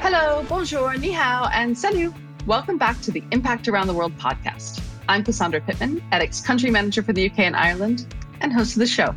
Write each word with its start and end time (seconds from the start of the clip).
Hello, 0.00 0.42
bonjour, 0.48 0.96
ni 0.96 1.10
hao, 1.10 1.50
and 1.52 1.76
salut. 1.76 2.14
Welcome 2.46 2.78
back 2.78 3.02
to 3.02 3.10
the 3.10 3.22
Impact 3.32 3.68
Around 3.68 3.88
the 3.88 3.92
World 3.92 4.16
podcast. 4.16 4.80
I'm 5.06 5.22
Cassandra 5.22 5.60
Pittman, 5.60 6.02
EDHEC 6.10 6.42
Country 6.42 6.70
Manager 6.70 7.02
for 7.02 7.12
the 7.12 7.28
UK 7.28 7.40
and 7.40 7.54
Ireland, 7.54 8.06
and 8.40 8.50
host 8.50 8.76
of 8.76 8.78
the 8.78 8.86
show. 8.86 9.14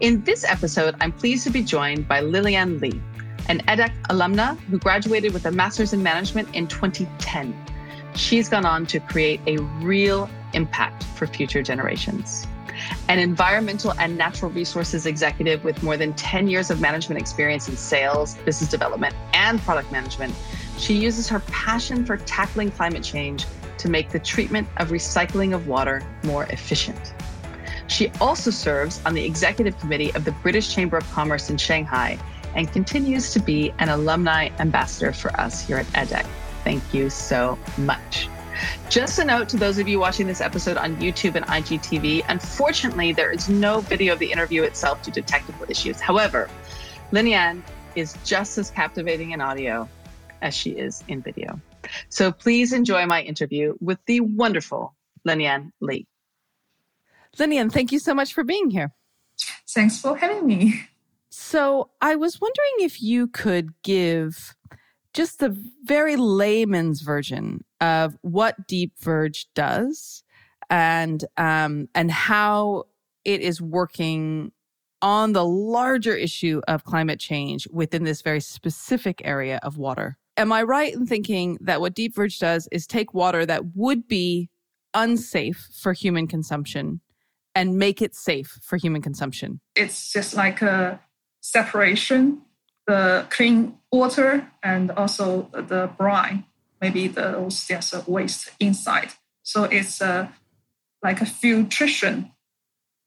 In 0.00 0.22
this 0.24 0.44
episode, 0.44 0.94
I'm 1.00 1.12
pleased 1.12 1.44
to 1.44 1.50
be 1.50 1.62
joined 1.62 2.06
by 2.06 2.20
Lilian 2.20 2.78
Lee, 2.80 3.00
an 3.48 3.60
EDHEC 3.60 3.94
alumna 4.10 4.58
who 4.64 4.78
graduated 4.78 5.32
with 5.32 5.46
a 5.46 5.50
master's 5.50 5.94
in 5.94 6.02
management 6.02 6.54
in 6.54 6.66
2010. 6.66 7.56
She's 8.14 8.50
gone 8.50 8.66
on 8.66 8.84
to 8.88 9.00
create 9.00 9.40
a 9.46 9.56
real 9.80 10.28
impact 10.52 11.04
for 11.16 11.26
future 11.26 11.62
generations. 11.62 12.46
An 13.08 13.18
environmental 13.18 13.92
and 13.98 14.16
natural 14.16 14.50
resources 14.50 15.06
executive 15.06 15.64
with 15.64 15.82
more 15.82 15.96
than 15.96 16.12
10 16.14 16.48
years 16.48 16.70
of 16.70 16.80
management 16.80 17.20
experience 17.20 17.68
in 17.68 17.76
sales, 17.76 18.36
business 18.38 18.70
development, 18.70 19.14
and 19.32 19.60
product 19.60 19.90
management, 19.92 20.34
she 20.78 20.94
uses 20.94 21.28
her 21.28 21.40
passion 21.40 22.04
for 22.04 22.16
tackling 22.18 22.70
climate 22.70 23.02
change 23.02 23.46
to 23.78 23.88
make 23.88 24.10
the 24.10 24.18
treatment 24.18 24.68
of 24.78 24.88
recycling 24.88 25.54
of 25.54 25.66
water 25.66 26.02
more 26.24 26.44
efficient. 26.46 27.14
She 27.86 28.10
also 28.20 28.50
serves 28.50 29.00
on 29.06 29.14
the 29.14 29.24
executive 29.24 29.78
committee 29.78 30.14
of 30.14 30.24
the 30.24 30.32
British 30.32 30.74
Chamber 30.74 30.96
of 30.98 31.10
Commerce 31.10 31.50
in 31.50 31.56
Shanghai 31.56 32.18
and 32.54 32.70
continues 32.72 33.32
to 33.32 33.40
be 33.40 33.72
an 33.78 33.88
alumni 33.88 34.50
ambassador 34.58 35.12
for 35.12 35.30
us 35.40 35.66
here 35.66 35.78
at 35.78 35.86
EDHEC. 35.94 36.26
Thank 36.64 36.92
you 36.92 37.08
so 37.08 37.58
much. 37.78 38.28
Just 38.88 39.18
a 39.18 39.24
note 39.24 39.48
to 39.50 39.56
those 39.56 39.78
of 39.78 39.88
you 39.88 39.98
watching 39.98 40.26
this 40.26 40.40
episode 40.40 40.76
on 40.76 40.96
YouTube 40.96 41.34
and 41.34 41.44
IGTV. 41.46 42.24
Unfortunately, 42.28 43.12
there 43.12 43.30
is 43.30 43.48
no 43.48 43.80
video 43.80 44.14
of 44.14 44.18
the 44.18 44.30
interview 44.30 44.62
itself 44.62 45.02
due 45.02 45.12
to 45.12 45.22
technical 45.22 45.70
issues. 45.70 46.00
However, 46.00 46.48
Linian 47.12 47.62
is 47.96 48.16
just 48.24 48.58
as 48.58 48.70
captivating 48.70 49.32
in 49.32 49.40
audio 49.40 49.88
as 50.42 50.54
she 50.54 50.70
is 50.70 51.02
in 51.08 51.20
video. 51.22 51.60
So 52.08 52.32
please 52.32 52.72
enjoy 52.72 53.06
my 53.06 53.22
interview 53.22 53.74
with 53.80 53.98
the 54.06 54.20
wonderful 54.20 54.94
Linian 55.26 55.72
Lee. 55.80 56.06
Linian, 57.36 57.72
thank 57.72 57.92
you 57.92 57.98
so 57.98 58.14
much 58.14 58.32
for 58.32 58.44
being 58.44 58.70
here. 58.70 58.92
Thanks 59.68 60.00
for 60.00 60.16
having 60.16 60.46
me. 60.46 60.88
So 61.30 61.90
I 62.00 62.16
was 62.16 62.40
wondering 62.40 62.86
if 62.86 63.02
you 63.02 63.28
could 63.28 63.70
give 63.82 64.56
just 65.12 65.38
the 65.38 65.56
very 65.84 66.16
layman's 66.16 67.00
version 67.02 67.64
of 67.80 68.16
what 68.22 68.66
Deep 68.66 68.92
Verge 69.00 69.46
does 69.54 70.22
and 70.70 71.24
um, 71.36 71.88
and 71.94 72.10
how 72.10 72.84
it 73.24 73.40
is 73.40 73.60
working 73.60 74.52
on 75.00 75.32
the 75.32 75.44
larger 75.44 76.14
issue 76.14 76.60
of 76.66 76.84
climate 76.84 77.20
change 77.20 77.68
within 77.70 78.04
this 78.04 78.22
very 78.22 78.40
specific 78.40 79.22
area 79.24 79.60
of 79.62 79.78
water. 79.78 80.18
Am 80.36 80.52
I 80.52 80.62
right 80.62 80.92
in 80.92 81.06
thinking 81.06 81.58
that 81.60 81.80
what 81.80 81.94
Deep 81.94 82.14
Verge 82.14 82.38
does 82.38 82.68
is 82.72 82.86
take 82.86 83.14
water 83.14 83.46
that 83.46 83.76
would 83.76 84.08
be 84.08 84.50
unsafe 84.94 85.68
for 85.72 85.92
human 85.92 86.26
consumption 86.26 87.00
and 87.54 87.76
make 87.76 88.00
it 88.02 88.14
safe 88.14 88.58
for 88.62 88.76
human 88.76 89.02
consumption? 89.02 89.60
It's 89.74 90.12
just 90.12 90.34
like 90.34 90.62
a 90.62 91.00
separation, 91.40 92.42
the 92.86 93.26
clean 93.30 93.78
water 93.92 94.48
and 94.62 94.90
also 94.92 95.50
the 95.52 95.90
brine, 95.96 96.44
maybe 96.80 97.08
those 97.08 97.66
there's 97.66 97.92
a 97.92 98.04
waste 98.06 98.50
inside. 98.60 99.12
So 99.42 99.64
it's 99.64 100.00
a 100.00 100.32
like 101.02 101.20
a 101.20 101.26
filtration, 101.26 102.32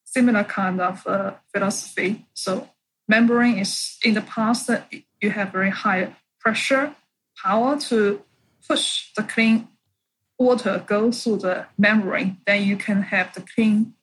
similar 0.03 0.43
kind 0.43 0.79
of 0.81 1.05
uh, 1.05 1.33
philosophy. 1.53 2.25
So 2.33 2.69
membrane 3.07 3.57
is 3.57 3.97
in 4.03 4.13
the 4.13 4.21
past 4.21 4.69
you 5.21 5.29
have 5.29 5.51
very 5.51 5.69
high 5.69 6.15
pressure 6.39 6.95
power 7.43 7.79
to 7.79 8.21
push 8.67 9.11
the 9.15 9.23
clean 9.23 9.67
water 10.39 10.83
go 10.85 11.11
through 11.11 11.37
the 11.37 11.67
membrane. 11.77 12.37
Then 12.45 12.63
you 12.63 12.77
can 12.77 13.03
have 13.03 13.33
the 13.33 13.41
clean 13.41 13.93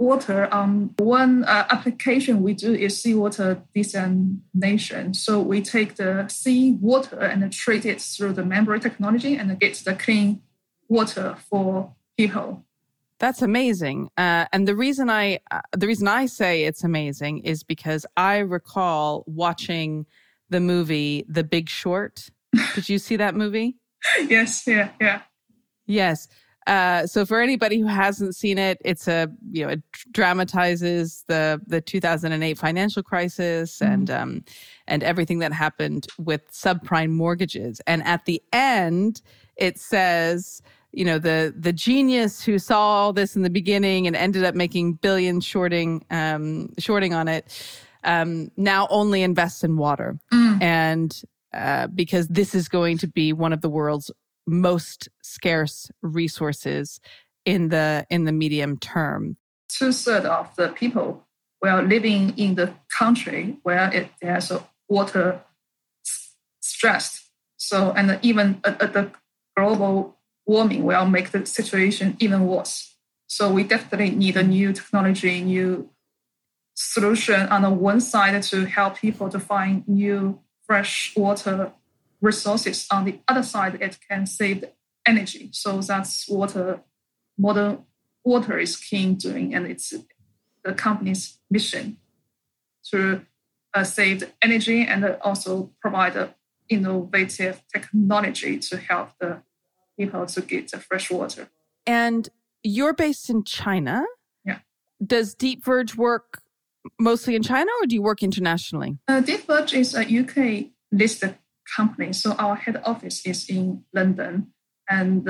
water 0.00 0.48
um, 0.50 0.94
one 0.98 1.44
uh, 1.44 1.66
application 1.70 2.42
we 2.42 2.54
do 2.54 2.72
is 2.74 3.00
seawater 3.00 3.62
desalination. 3.76 5.14
So 5.14 5.40
we 5.40 5.60
take 5.60 5.96
the 5.96 6.26
sea 6.28 6.72
water 6.80 7.20
and 7.20 7.52
treat 7.52 7.84
it 7.84 8.00
through 8.00 8.32
the 8.32 8.44
membrane 8.44 8.80
technology 8.80 9.36
and 9.36 9.60
get 9.60 9.74
the 9.84 9.94
clean 9.94 10.42
water 10.88 11.36
for 11.50 11.94
people. 12.16 12.64
That's 13.18 13.42
amazing. 13.42 14.08
Uh, 14.16 14.46
and 14.52 14.66
the 14.66 14.74
reason 14.74 15.10
I 15.10 15.40
uh, 15.50 15.60
the 15.76 15.86
reason 15.86 16.08
I 16.08 16.24
say 16.24 16.64
it's 16.64 16.82
amazing 16.82 17.40
is 17.40 17.62
because 17.62 18.06
I 18.16 18.38
recall 18.38 19.24
watching 19.26 20.06
the 20.48 20.60
movie 20.60 21.26
The 21.28 21.44
Big 21.44 21.68
Short. 21.68 22.30
Did 22.74 22.88
you 22.88 22.98
see 22.98 23.16
that 23.16 23.34
movie? 23.34 23.76
yes. 24.28 24.66
Yeah. 24.66 24.88
Yeah. 24.98 25.20
Yes. 25.86 26.28
Uh, 26.70 27.04
so 27.04 27.26
for 27.26 27.40
anybody 27.40 27.80
who 27.80 27.86
hasn't 27.86 28.36
seen 28.36 28.56
it, 28.56 28.80
it's 28.84 29.08
a 29.08 29.28
you 29.50 29.66
know 29.66 29.72
it 29.72 29.82
dramatizes 30.12 31.24
the 31.26 31.60
the 31.66 31.80
2008 31.80 32.56
financial 32.56 33.02
crisis 33.02 33.80
mm-hmm. 33.80 33.92
and 33.92 34.10
um, 34.10 34.44
and 34.86 35.02
everything 35.02 35.40
that 35.40 35.52
happened 35.52 36.06
with 36.16 36.48
subprime 36.52 37.10
mortgages. 37.10 37.80
And 37.88 38.04
at 38.04 38.24
the 38.24 38.40
end, 38.52 39.20
it 39.56 39.80
says 39.80 40.62
you 40.92 41.04
know 41.04 41.18
the 41.18 41.52
the 41.58 41.72
genius 41.72 42.40
who 42.44 42.56
saw 42.56 42.78
all 42.78 43.12
this 43.12 43.34
in 43.34 43.42
the 43.42 43.50
beginning 43.50 44.06
and 44.06 44.14
ended 44.14 44.44
up 44.44 44.54
making 44.54 44.92
billions 44.92 45.44
shorting 45.44 46.04
um, 46.12 46.72
shorting 46.78 47.12
on 47.14 47.26
it 47.26 47.46
um, 48.04 48.48
now 48.56 48.86
only 48.90 49.22
invests 49.22 49.64
in 49.64 49.76
water 49.76 50.20
mm. 50.32 50.62
and 50.62 51.22
uh, 51.52 51.88
because 51.88 52.28
this 52.28 52.54
is 52.54 52.68
going 52.68 52.96
to 52.98 53.08
be 53.08 53.32
one 53.32 53.52
of 53.52 53.60
the 53.60 53.68
world's 53.68 54.10
most 54.50 55.08
scarce 55.22 55.90
resources 56.02 57.00
in 57.44 57.68
the 57.68 58.06
in 58.10 58.24
the 58.24 58.32
medium 58.32 58.76
term. 58.78 59.36
Two 59.68 59.92
thirds 59.92 60.26
of 60.26 60.54
the 60.56 60.68
people 60.68 61.26
were 61.62 61.82
living 61.82 62.36
in 62.36 62.56
the 62.56 62.74
country 62.98 63.58
where 63.62 63.92
it 63.92 64.08
has 64.20 64.50
a 64.50 64.66
water 64.88 65.40
stress. 66.60 67.30
So 67.56 67.92
and 67.92 68.18
even 68.22 68.60
the 68.62 69.10
global 69.56 70.16
warming 70.46 70.84
will 70.84 71.06
make 71.06 71.30
the 71.30 71.46
situation 71.46 72.16
even 72.18 72.46
worse. 72.46 72.96
So 73.26 73.52
we 73.52 73.62
definitely 73.62 74.10
need 74.10 74.36
a 74.36 74.42
new 74.42 74.72
technology, 74.72 75.40
new 75.40 75.88
solution 76.74 77.40
on 77.48 77.62
the 77.62 77.70
one 77.70 78.00
side 78.00 78.42
to 78.42 78.64
help 78.64 78.96
people 78.98 79.28
to 79.28 79.38
find 79.38 79.86
new 79.86 80.40
fresh 80.66 81.12
water 81.16 81.72
resources. 82.20 82.86
On 82.90 83.04
the 83.04 83.20
other 83.28 83.42
side, 83.42 83.78
it 83.80 83.98
can 84.08 84.26
save 84.26 84.64
energy. 85.06 85.50
So 85.52 85.80
that's 85.80 86.28
what 86.28 86.84
modern 87.38 87.84
water 88.24 88.58
is 88.58 88.76
keen 88.76 89.14
doing, 89.14 89.54
and 89.54 89.66
it's 89.66 89.94
the 90.62 90.74
company's 90.74 91.38
mission 91.50 91.96
to 92.90 93.22
uh, 93.74 93.84
save 93.84 94.32
energy 94.42 94.82
and 94.82 95.04
also 95.22 95.70
provide 95.80 96.34
innovative 96.68 97.62
technology 97.72 98.58
to 98.58 98.76
help 98.76 99.10
the 99.18 99.42
people 99.98 100.26
to 100.26 100.40
get 100.40 100.70
the 100.70 100.78
fresh 100.78 101.10
water. 101.10 101.48
And 101.86 102.28
you're 102.62 102.94
based 102.94 103.30
in 103.30 103.44
China. 103.44 104.04
Yeah. 104.44 104.58
Does 105.04 105.34
Deep 105.34 105.64
Verge 105.64 105.96
work 105.96 106.42
mostly 106.98 107.34
in 107.34 107.42
China, 107.42 107.70
or 107.82 107.86
do 107.86 107.94
you 107.94 108.02
work 108.02 108.22
internationally? 108.22 108.98
Uh, 109.08 109.20
Deep 109.20 109.46
Verge 109.46 109.74
is 109.74 109.94
a 109.94 110.02
UK 110.02 110.70
listed 110.92 111.36
company. 111.76 112.12
So 112.12 112.32
our 112.32 112.56
head 112.56 112.80
office 112.84 113.24
is 113.26 113.48
in 113.48 113.84
London, 113.92 114.52
and 114.88 115.26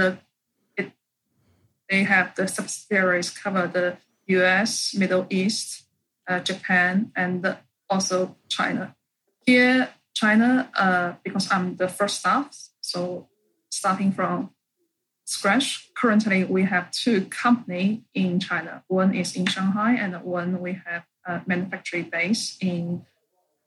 it, 0.77 0.93
they 1.89 2.05
have 2.05 2.35
the 2.35 2.49
subsidiaries 2.49 3.31
cover 3.31 3.67
the 3.67 3.97
U.S., 4.27 4.95
Middle 4.95 5.27
East, 5.31 5.85
uh, 6.29 6.41
Japan, 6.41 7.13
and 7.17 7.57
also 7.89 8.37
China. 8.49 8.95
Here, 9.45 9.89
China, 10.15 10.71
uh, 10.75 11.15
because 11.25 11.51
I'm 11.51 11.77
the 11.77 11.89
first 11.89 12.21
staff, 12.21 12.55
so 12.81 13.29
starting 13.71 14.13
from 14.13 14.51
scratch. 15.25 15.89
Currently, 15.97 16.45
we 16.45 16.65
have 16.65 16.91
two 16.91 17.27
company 17.27 18.05
in 18.15 18.41
China. 18.41 18.85
One 18.89 19.15
is 19.15 19.35
in 19.37 19.47
Shanghai, 19.47 19.95
and 19.95 20.23
one 20.23 20.61
we 20.61 20.79
have 20.87 21.05
a 21.27 21.43
manufacturing 21.47 22.11
base 22.11 22.57
in 22.61 23.07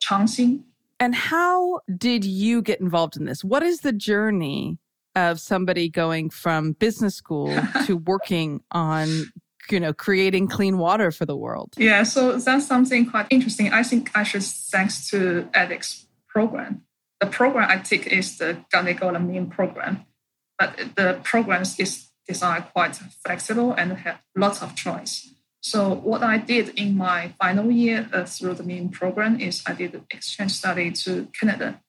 Changxing, 0.01 0.63
and 1.03 1.13
how 1.13 1.81
did 1.97 2.23
you 2.23 2.61
get 2.61 2.79
involved 2.79 3.17
in 3.17 3.25
this? 3.25 3.43
What 3.43 3.61
is 3.61 3.81
the 3.81 3.91
journey 3.91 4.79
of 5.15 5.37
somebody 5.41 5.89
going 5.89 6.29
from 6.29 6.71
business 6.71 7.13
school 7.13 7.53
to 7.85 7.97
working 7.97 8.61
on 8.71 9.09
you 9.69 9.79
know 9.79 9.93
creating 9.93 10.47
clean 10.47 10.77
water 10.77 11.11
for 11.11 11.25
the 11.25 11.35
world? 11.35 11.73
Yeah 11.77 12.03
so 12.03 12.37
that's 12.37 12.65
something 12.65 13.09
quite 13.09 13.27
interesting. 13.29 13.73
I 13.73 13.83
think 13.83 14.11
i 14.15 14.23
should 14.23 14.43
thanks 14.43 15.09
to 15.09 15.49
EDHEC 15.53 16.05
program 16.29 16.83
the 17.19 17.27
program 17.27 17.69
i 17.69 17.77
take 17.77 18.07
is 18.07 18.37
the 18.37 18.63
Mean 19.19 19.49
program. 19.49 20.05
But 20.57 20.95
the 20.95 21.19
program 21.23 21.63
is 21.63 22.09
designed 22.27 22.65
quite 22.71 22.95
flexible 23.25 23.73
and 23.73 23.91
have 23.97 24.21
lots 24.37 24.61
of 24.61 24.73
choice 24.75 25.32
So 25.63 25.95
what 25.95 26.23
I 26.23 26.37
did 26.39 26.77
in 26.77 26.97
my 26.97 27.33
final 27.39 27.71
year 27.71 28.09
uh, 28.11 28.25
through 28.25 28.55
the 28.55 28.63
MEAN 28.63 28.89
program 28.89 29.39
is 29.39 29.63
I 29.65 29.73
did 29.73 29.95
an 29.95 30.05
exchange 30.11 30.51
study 30.51 30.91
to 30.91 31.29
Canada 31.39 31.79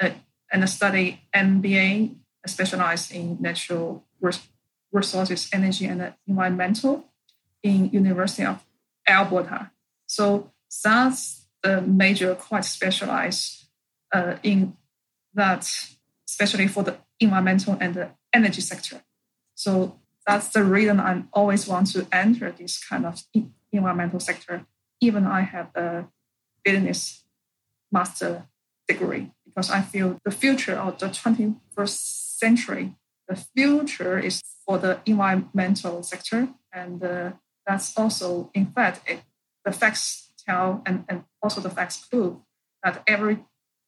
uh, 0.00 0.10
and 0.52 0.62
a 0.62 0.66
study 0.66 1.22
MBA 1.34 2.14
specialized 2.46 3.10
in 3.10 3.38
natural 3.40 4.04
resources, 4.92 5.48
energy, 5.50 5.86
and 5.86 6.12
environmental 6.28 7.06
in 7.62 7.88
University 7.88 8.44
of 8.44 8.62
Alberta. 9.08 9.70
So 10.06 10.52
that's 10.84 11.46
the 11.62 11.80
major 11.80 12.34
quite 12.34 12.66
specialized 12.66 13.64
uh, 14.12 14.36
in 14.42 14.76
that, 15.32 15.66
especially 16.28 16.68
for 16.68 16.82
the 16.82 16.98
environmental 17.18 17.78
and 17.80 17.94
the 17.94 18.10
energy 18.34 18.60
sector. 18.60 19.00
So 19.54 20.01
that's 20.26 20.48
the 20.48 20.64
reason 20.64 21.00
I 21.00 21.24
always 21.32 21.66
want 21.66 21.92
to 21.92 22.06
enter 22.12 22.52
this 22.52 22.82
kind 22.82 23.06
of 23.06 23.22
environmental 23.72 24.20
sector, 24.20 24.66
even 25.00 25.26
I 25.26 25.40
have 25.42 25.74
a 25.74 26.08
business 26.64 27.24
master 27.90 28.46
degree, 28.86 29.32
because 29.44 29.70
I 29.70 29.82
feel 29.82 30.20
the 30.24 30.30
future 30.30 30.74
of 30.74 30.98
the 30.98 31.06
21st 31.06 32.38
century, 32.38 32.94
the 33.28 33.36
future 33.36 34.18
is 34.18 34.42
for 34.66 34.78
the 34.78 35.00
environmental 35.06 36.02
sector. 36.02 36.48
And 36.72 37.02
uh, 37.02 37.32
that's 37.66 37.96
also, 37.96 38.50
in 38.54 38.66
fact, 38.66 39.08
it, 39.08 39.22
the 39.64 39.72
facts 39.72 40.32
tell 40.46 40.82
and, 40.86 41.04
and 41.08 41.24
also 41.42 41.60
the 41.60 41.70
facts 41.70 41.96
prove 42.10 42.36
that 42.82 43.02
every 43.06 43.38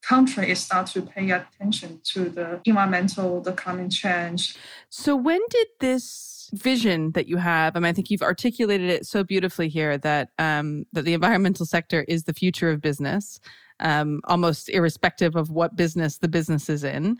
country 0.06 0.50
is 0.50 0.60
start 0.60 0.86
to 0.88 1.02
pay 1.02 1.30
attention 1.30 2.00
to 2.04 2.28
the 2.28 2.60
environmental, 2.64 3.40
the 3.40 3.52
climate 3.52 3.90
change. 3.90 4.56
So 4.90 5.16
when 5.16 5.40
did 5.50 5.68
this 5.80 6.50
vision 6.52 7.12
that 7.12 7.26
you 7.26 7.36
have, 7.38 7.76
I 7.76 7.80
mean, 7.80 7.88
I 7.88 7.92
think 7.92 8.10
you've 8.10 8.22
articulated 8.22 8.90
it 8.90 9.06
so 9.06 9.24
beautifully 9.24 9.68
here 9.68 9.98
that 9.98 10.30
um, 10.38 10.84
that 10.92 11.04
the 11.04 11.14
environmental 11.14 11.66
sector 11.66 12.04
is 12.08 12.24
the 12.24 12.34
future 12.34 12.70
of 12.70 12.80
business, 12.80 13.40
um, 13.80 14.20
almost 14.24 14.68
irrespective 14.68 15.36
of 15.36 15.50
what 15.50 15.76
business 15.76 16.18
the 16.18 16.28
business 16.28 16.68
is 16.68 16.84
in. 16.84 17.16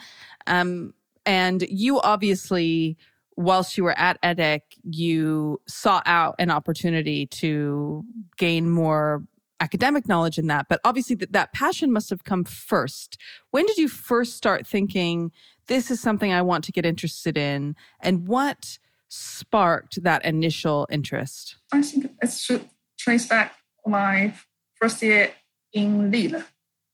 Um, 0.47 0.95
and 1.27 1.63
you 1.69 2.01
obviously 2.01 2.99
whilst 3.37 3.77
you 3.77 3.85
were 3.85 3.99
at 3.99 4.21
EDHEC, 4.23 4.61
you 4.85 5.61
sought 5.67 6.05
out 6.07 6.37
an 6.39 6.51
opportunity 6.51 7.27
to 7.27 8.05
gain 8.37 8.71
more 8.71 9.25
academic 9.61 10.09
knowledge 10.09 10.39
in 10.39 10.47
that 10.49 10.67
but 10.69 10.81
obviously 10.85 11.17
that, 11.17 11.33
that 11.33 11.53
passion 11.53 11.93
must 11.93 12.11
have 12.11 12.25
come 12.25 12.45
first. 12.45 13.17
When 13.51 13.67
did 13.67 13.79
you 13.79 13.89
first 13.89 14.37
start 14.37 14.67
thinking 14.67 15.33
this 15.67 15.91
is 15.91 16.01
something 16.01 16.33
i 16.33 16.43
want 16.43 16.65
to 16.65 16.73
get 16.73 16.85
interested 16.85 17.39
in 17.39 17.77
and 18.01 18.27
what 18.27 18.79
sparked 19.09 20.03
that 20.03 20.25
initial 20.25 20.87
interest? 20.91 21.57
I 21.73 21.83
think 21.83 22.11
it 22.23 22.33
should 22.33 22.69
trace 22.99 23.27
back 23.27 23.55
my 23.87 24.35
first 24.75 25.03
year 25.03 25.33
in 25.73 26.11
lille. 26.11 26.43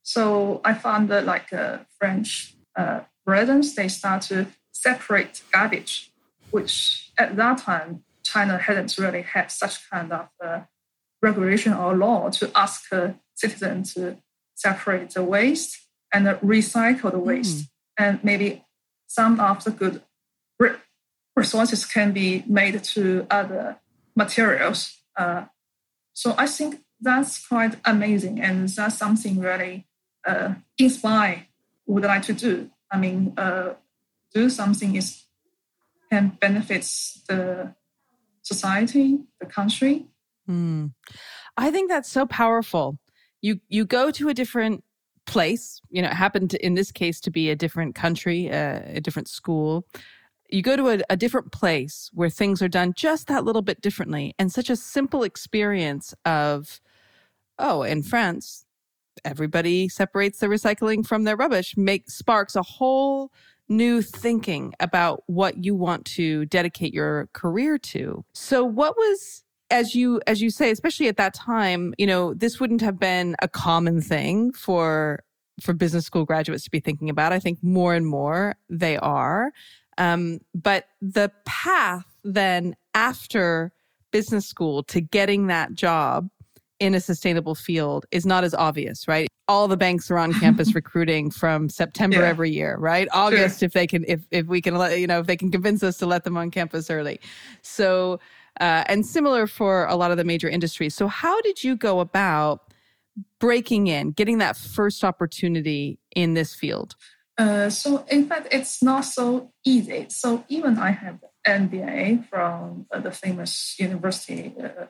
So 0.03 0.61
i 0.65 0.75
found 0.75 1.09
that 1.09 1.25
like 1.25 1.53
uh, 1.53 1.79
french 1.99 2.55
uh, 2.77 3.01
residents 3.27 3.75
they 3.75 3.89
start 3.89 4.23
to 4.23 4.47
separate 4.73 5.43
garbage 5.53 6.11
which 6.51 7.11
at 7.19 7.37
that 7.37 7.59
time 7.59 8.03
china 8.23 8.59
hadn't 8.59 8.97
really 8.99 9.23
had 9.23 9.51
such 9.51 9.89
kind 9.91 10.13
of 10.13 10.29
uh, 10.45 10.61
regulation 11.23 11.73
or 11.73 11.97
law 11.97 12.31
to 12.31 12.51
ask 12.55 12.91
a 12.93 13.15
citizen 13.35 13.83
to 13.83 14.17
separate 14.55 15.11
the 15.11 15.23
waste 15.23 15.79
and 16.13 16.27
recycle 16.27 17.11
the 17.11 17.19
waste. 17.19 17.65
Mm. 17.65 17.69
And 17.99 18.25
maybe 18.25 18.65
some 19.07 19.41
of 19.41 19.65
the 19.65 19.71
good 19.71 20.03
resources 21.37 21.85
can 21.85 22.13
be 22.13 22.45
made 22.47 22.83
to 22.83 23.27
other 23.31 23.77
materials. 24.17 24.99
Uh, 25.17 25.45
so 26.13 26.35
I 26.37 26.47
think 26.47 26.83
that's 27.01 27.47
quite 27.47 27.77
amazing, 27.85 28.41
and 28.41 28.69
that's 28.69 28.99
something 28.99 29.41
really 29.41 29.87
uh, 30.27 30.55
inspire 30.79 31.47
would 31.87 32.05
like 32.05 32.23
to 32.23 32.33
do. 32.33 32.71
I 32.91 32.99
mean, 32.99 33.33
uh, 33.37 33.75
do 34.35 34.51
something 34.51 34.97
is 34.97 35.25
can 36.11 36.37
benefits 36.41 37.23
the 37.29 37.75
society, 38.43 39.21
the 39.41 39.47
country, 39.47 40.07
Mm. 40.51 40.93
I 41.57 41.71
think 41.71 41.91
that's 41.91 42.11
so 42.11 42.27
powerful. 42.27 42.99
You 43.41 43.61
you 43.69 43.85
go 43.85 44.11
to 44.11 44.29
a 44.29 44.35
different 44.35 44.85
place. 45.27 45.81
You 45.91 46.03
know, 46.03 46.09
it 46.09 46.15
happened 46.15 46.51
to, 46.51 46.65
in 46.65 46.75
this 46.75 46.91
case 46.91 47.21
to 47.21 47.31
be 47.31 47.51
a 47.51 47.57
different 47.57 47.95
country, 47.95 48.51
uh, 48.51 48.81
a 48.87 49.01
different 49.01 49.29
school. 49.29 49.87
You 50.49 50.63
go 50.63 50.77
to 50.77 50.89
a, 50.89 50.99
a 51.09 51.17
different 51.17 51.53
place 51.53 52.11
where 52.13 52.29
things 52.29 52.61
are 52.61 52.69
done 52.69 52.93
just 52.97 53.29
that 53.29 53.45
little 53.45 53.63
bit 53.63 53.81
differently, 53.81 54.35
and 54.39 54.53
such 54.53 54.69
a 54.69 54.77
simple 54.77 55.23
experience 55.23 56.15
of, 56.25 56.81
oh, 57.59 57.83
in 57.83 58.03
France, 58.03 58.65
everybody 59.25 59.89
separates 59.89 60.41
their 60.41 60.51
recycling 60.51 61.07
from 61.07 61.25
their 61.25 61.37
rubbish. 61.37 61.77
Make 61.77 62.11
sparks 62.11 62.57
a 62.57 62.63
whole 62.63 63.31
new 63.69 64.03
thinking 64.03 64.75
about 64.81 65.23
what 65.27 65.65
you 65.65 65.77
want 65.77 66.05
to 66.05 66.45
dedicate 66.47 66.93
your 66.93 67.29
career 67.33 67.79
to. 67.79 68.25
So, 68.33 68.65
what 68.65 68.97
was 68.97 69.45
as 69.71 69.95
you 69.95 70.21
as 70.27 70.41
you 70.41 70.51
say 70.51 70.71
especially 70.71 71.09
at 71.09 71.17
that 71.17 71.35
time 71.35 71.95
you 71.99 72.07
know 72.07 72.35
this 72.35 72.61
wouldn't 72.61 72.81
have 72.81 72.99
been 72.99 73.37
a 73.41 73.49
common 73.49 74.01
thing 74.01 74.53
for 74.53 75.23
for 75.61 75.73
business 75.73 76.05
school 76.05 76.25
graduates 76.25 76.65
to 76.65 76.71
be 76.71 76.81
thinking 76.81 77.11
about 77.11 77.33
i 77.33 77.39
think 77.39 77.63
more 77.63 77.95
and 77.95 78.07
more 78.07 78.55
they 78.69 78.97
are 78.99 79.53
um, 79.99 80.41
but 80.55 80.87
the 81.03 81.31
path 81.45 82.07
then 82.25 82.75
after 82.95 83.71
business 84.13 84.47
school 84.47 84.83
to 84.85 85.01
getting 85.01 85.49
that 85.49 85.75
job 85.75 86.31
in 86.81 86.95
a 86.95 87.01
sustainable 87.01 87.55
field 87.55 88.07
is 88.11 88.25
not 88.25 88.43
as 88.43 88.55
obvious, 88.55 89.07
right? 89.07 89.29
All 89.47 89.69
the 89.69 89.77
banks 89.77 90.11
are 90.11 90.19
on 90.19 90.33
campus 90.33 90.75
recruiting 90.75 91.31
from 91.31 91.69
September 91.69 92.21
yeah. 92.21 92.29
every 92.29 92.51
year, 92.51 92.77
right? 92.79 93.07
August, 93.13 93.61
sure. 93.61 93.67
if 93.67 93.73
they 93.73 93.87
can, 93.87 94.05
if 94.09 94.23
if 94.31 94.47
we 94.47 94.63
can, 94.63 94.75
let 94.77 94.99
you 94.99 95.07
know, 95.07 95.21
if 95.21 95.27
they 95.27 95.37
can 95.37 95.51
convince 95.51 95.83
us 95.83 95.99
to 95.99 96.07
let 96.07 96.25
them 96.25 96.37
on 96.37 96.51
campus 96.51 96.91
early. 96.91 97.21
So 97.61 98.19
uh, 98.61 98.85
and 98.87 99.05
similar 99.07 99.47
for 99.47 99.87
a 99.87 99.97
lot 99.97 100.11
of 100.11 100.17
the 100.17 100.25
major 100.25 100.49
industries. 100.49 100.95
So, 100.95 101.07
how 101.07 101.41
did 101.43 101.63
you 101.63 101.77
go 101.77 102.01
about 102.01 102.73
breaking 103.39 103.87
in, 103.87 104.13
getting 104.13 104.39
that 104.39 104.57
first 104.57 105.05
opportunity 105.05 105.99
in 106.15 106.35
this 106.35 106.55
field? 106.55 106.97
Uh, 107.39 107.71
so, 107.71 108.05
in 108.09 108.27
fact, 108.27 108.49
it's 108.51 108.83
not 108.83 109.03
so 109.03 109.53
easy. 109.65 110.07
So, 110.11 110.45
even 110.49 110.79
I 110.79 110.91
have 110.91 111.21
MBA 111.47 112.29
from 112.29 112.87
uh, 112.93 113.01
the 113.01 113.11
famous 113.11 113.77
university, 113.79 114.55
uh, 114.63 114.87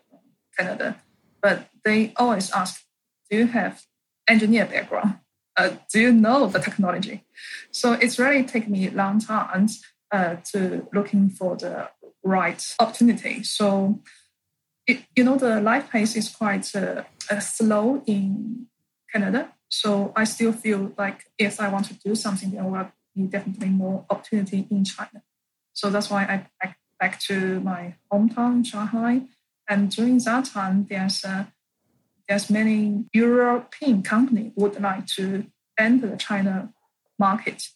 Canada, 0.58 0.96
but 1.40 1.68
they 1.84 2.12
always 2.16 2.50
ask, 2.50 2.82
"Do 3.30 3.38
you 3.38 3.46
have 3.46 3.82
engineer 4.28 4.66
background? 4.66 5.18
Uh, 5.56 5.76
do 5.92 6.00
you 6.00 6.12
know 6.12 6.49
the 6.49 6.58
technology?" 6.58 7.25
So, 7.70 7.92
it's 7.92 8.18
really 8.18 8.42
taken 8.42 8.73
me 8.73 8.88
a 8.88 8.90
long 8.90 9.20
time 9.20 9.68
uh, 10.11 10.37
to 10.52 10.88
looking 10.92 11.30
for 11.30 11.56
the 11.56 11.88
right 12.22 12.62
opportunity. 12.78 13.42
So, 13.42 14.00
it, 14.86 15.04
you 15.16 15.24
know, 15.24 15.36
the 15.36 15.60
life 15.60 15.90
pace 15.90 16.16
is 16.16 16.28
quite 16.28 16.74
uh, 16.74 17.04
uh, 17.30 17.40
slow 17.40 18.02
in 18.06 18.66
Canada. 19.12 19.52
So 19.68 20.12
I 20.16 20.24
still 20.24 20.52
feel 20.52 20.92
like 20.98 21.24
if 21.38 21.60
I 21.60 21.68
want 21.68 21.86
to 21.86 21.94
do 21.94 22.14
something, 22.14 22.50
there 22.50 22.64
will 22.64 22.90
be 23.14 23.22
definitely 23.22 23.68
more 23.68 24.04
opportunity 24.10 24.66
in 24.70 24.84
China. 24.84 25.22
So 25.72 25.90
that's 25.90 26.10
why 26.10 26.24
I 26.24 26.46
back, 26.60 26.78
back 26.98 27.20
to 27.20 27.60
my 27.60 27.94
hometown, 28.12 28.66
Shanghai. 28.66 29.22
And 29.68 29.90
during 29.90 30.18
that 30.18 30.46
time, 30.46 30.86
there's 30.90 31.24
uh, 31.24 31.44
there's 32.28 32.50
many 32.50 33.04
European 33.12 34.02
company 34.02 34.52
would 34.54 34.80
like 34.80 35.06
to 35.18 35.46
enter 35.78 36.08
the 36.08 36.16
China 36.16 36.72
market. 37.18 37.68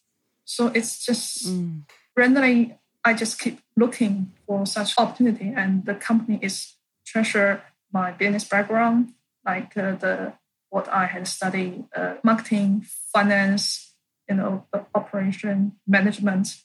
So 0.44 0.68
it's 0.68 1.04
just 1.04 1.46
mm. 1.46 1.82
randomly 2.16 2.78
I 3.04 3.14
just 3.14 3.38
keep 3.38 3.60
looking 3.76 4.32
for 4.46 4.66
such 4.66 4.94
opportunity, 4.98 5.52
and 5.54 5.84
the 5.84 5.94
company 5.94 6.38
is 6.42 6.74
treasure 7.06 7.62
my 7.92 8.10
business 8.10 8.44
background, 8.44 9.12
like 9.44 9.76
uh, 9.76 9.94
the 9.96 10.32
what 10.70 10.88
I 10.88 11.06
had 11.06 11.28
studied, 11.28 11.84
uh, 11.94 12.14
marketing, 12.24 12.84
finance, 13.12 13.94
you 14.28 14.34
know, 14.34 14.66
the 14.72 14.84
operation 14.94 15.72
management, 15.86 16.56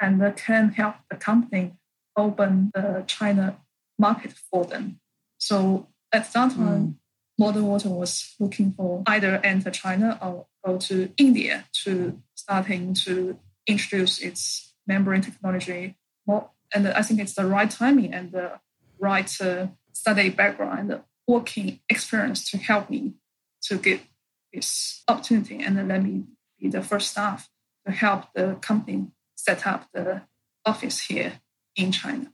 and 0.00 0.20
uh, 0.22 0.32
can 0.32 0.70
help 0.70 0.96
the 1.08 1.16
company 1.16 1.74
open 2.16 2.72
the 2.74 3.04
China 3.06 3.58
market 3.98 4.32
for 4.50 4.64
them. 4.64 5.00
So 5.38 5.88
at 6.12 6.32
that 6.32 6.52
time, 6.52 6.58
mm. 6.58 6.94
Modern 7.38 7.66
Water 7.66 7.88
was 7.88 8.34
looking 8.40 8.72
for 8.72 9.02
either 9.06 9.40
enter 9.44 9.70
China 9.70 10.18
or 10.20 10.46
go 10.64 10.78
to 10.78 11.12
India 11.16 11.64
to 11.84 12.20
starting 12.34 12.94
to 12.94 13.38
introduce 13.66 14.18
its 14.18 14.71
membrane 14.86 15.22
technology 15.22 15.96
more, 16.26 16.50
and 16.74 16.88
I 16.88 17.02
think 17.02 17.20
it's 17.20 17.34
the 17.34 17.46
right 17.46 17.70
timing 17.70 18.12
and 18.12 18.32
the 18.32 18.60
right 18.98 19.30
uh, 19.40 19.68
study 19.92 20.30
background 20.30 21.00
working 21.26 21.80
experience 21.88 22.50
to 22.50 22.58
help 22.58 22.90
me 22.90 23.14
to 23.62 23.78
get 23.78 24.00
this 24.52 25.02
opportunity 25.08 25.62
and 25.62 25.76
then 25.76 25.88
let 25.88 26.02
me 26.02 26.24
be 26.60 26.68
the 26.68 26.82
first 26.82 27.10
staff 27.10 27.48
to 27.86 27.92
help 27.92 28.32
the 28.34 28.56
company 28.60 29.08
set 29.34 29.66
up 29.66 29.88
the 29.92 30.22
office 30.64 31.00
here 31.00 31.40
in 31.76 31.92
China. 31.92 32.32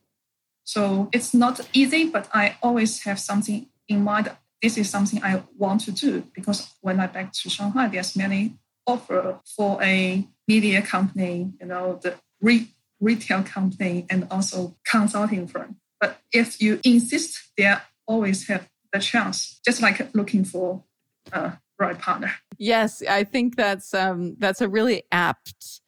So 0.64 1.08
it's 1.12 1.32
not 1.32 1.60
easy, 1.72 2.10
but 2.10 2.28
I 2.32 2.56
always 2.62 3.02
have 3.04 3.18
something 3.18 3.68
in 3.88 4.04
mind. 4.04 4.30
This 4.60 4.76
is 4.76 4.90
something 4.90 5.22
I 5.22 5.42
want 5.56 5.82
to 5.82 5.92
do 5.92 6.24
because 6.34 6.74
when 6.80 7.00
I 7.00 7.06
back 7.06 7.32
to 7.32 7.48
Shanghai, 7.48 7.88
there's 7.88 8.16
many 8.16 8.58
offer 8.86 9.40
for 9.56 9.82
a 9.82 10.26
media 10.46 10.82
company, 10.82 11.52
you 11.60 11.66
know, 11.66 11.98
the 12.02 12.14
re- 12.40 12.68
retail 13.00 13.42
company 13.42 14.06
and 14.10 14.26
also 14.30 14.76
consulting 14.86 15.46
firm. 15.46 15.76
But 16.00 16.20
if 16.32 16.60
you 16.60 16.80
insist, 16.84 17.50
they 17.56 17.74
always 18.06 18.46
have 18.48 18.68
the 18.92 18.98
chance, 18.98 19.60
just 19.64 19.82
like 19.82 20.14
looking 20.14 20.44
for 20.44 20.82
a 21.32 21.58
right 21.78 21.98
partner. 21.98 22.32
Yes, 22.58 23.02
I 23.08 23.24
think 23.24 23.56
that's 23.56 23.94
um, 23.94 24.36
that's 24.38 24.60
a 24.60 24.68
really 24.68 25.02
apt 25.12 25.80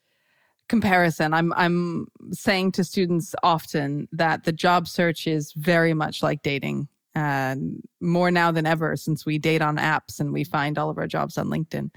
comparison. 0.69 1.35
I'm 1.35 1.53
I'm 1.55 2.07
saying 2.33 2.73
to 2.73 2.85
students 2.85 3.35
often 3.43 4.09
that 4.13 4.45
the 4.45 4.53
job 4.53 4.87
search 4.87 5.27
is 5.27 5.53
very 5.53 5.95
much 5.95 6.23
like 6.23 6.43
dating. 6.43 6.89
And 7.13 7.83
more 8.01 8.31
now 8.31 8.53
than 8.53 8.67
ever 8.67 8.97
since 8.97 9.27
we 9.27 9.37
date 9.39 9.63
on 9.63 9.79
apps 9.79 10.21
and 10.21 10.33
we 10.33 10.45
find 10.45 10.79
all 10.79 10.91
of 10.91 10.97
our 10.97 11.09
jobs 11.09 11.37
on 11.37 11.49
LinkedIn. 11.49 11.91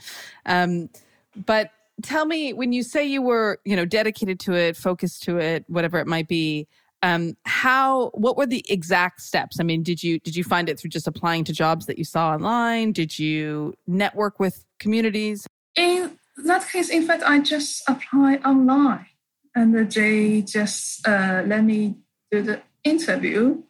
Um, 0.47 0.89
but 1.35 1.69
tell 2.01 2.25
me 2.25 2.53
when 2.53 2.73
you 2.73 2.83
say 2.83 3.05
you 3.05 3.21
were, 3.21 3.59
you 3.65 3.75
know, 3.75 3.85
dedicated 3.85 4.39
to 4.41 4.53
it, 4.53 4.75
focused 4.75 5.23
to 5.23 5.37
it, 5.37 5.65
whatever 5.67 5.99
it 5.99 6.07
might 6.07 6.27
be, 6.27 6.67
um, 7.03 7.35
how 7.43 8.09
what 8.13 8.37
were 8.37 8.45
the 8.45 8.65
exact 8.69 9.21
steps? 9.21 9.59
I 9.59 9.63
mean 9.63 9.83
did 9.83 10.01
you 10.01 10.19
did 10.19 10.35
you 10.35 10.43
find 10.43 10.69
it 10.69 10.79
through 10.79 10.89
just 10.89 11.07
applying 11.07 11.43
to 11.43 11.53
jobs 11.53 11.85
that 11.85 11.97
you 11.97 12.05
saw 12.05 12.31
online? 12.31 12.93
Did 12.93 13.19
you 13.19 13.73
network 13.85 14.39
with 14.39 14.65
communities? 14.79 15.45
In 15.75 16.17
that 16.45 16.67
case, 16.67 16.89
in 16.89 17.05
fact, 17.05 17.23
I 17.23 17.39
just 17.39 17.83
apply 17.87 18.35
online. 18.45 19.07
And 19.55 19.91
they 19.91 20.41
just 20.41 21.07
uh, 21.07 21.43
let 21.45 21.63
me 21.63 21.97
do 22.31 22.41
the 22.41 22.61
interview. 22.83 23.61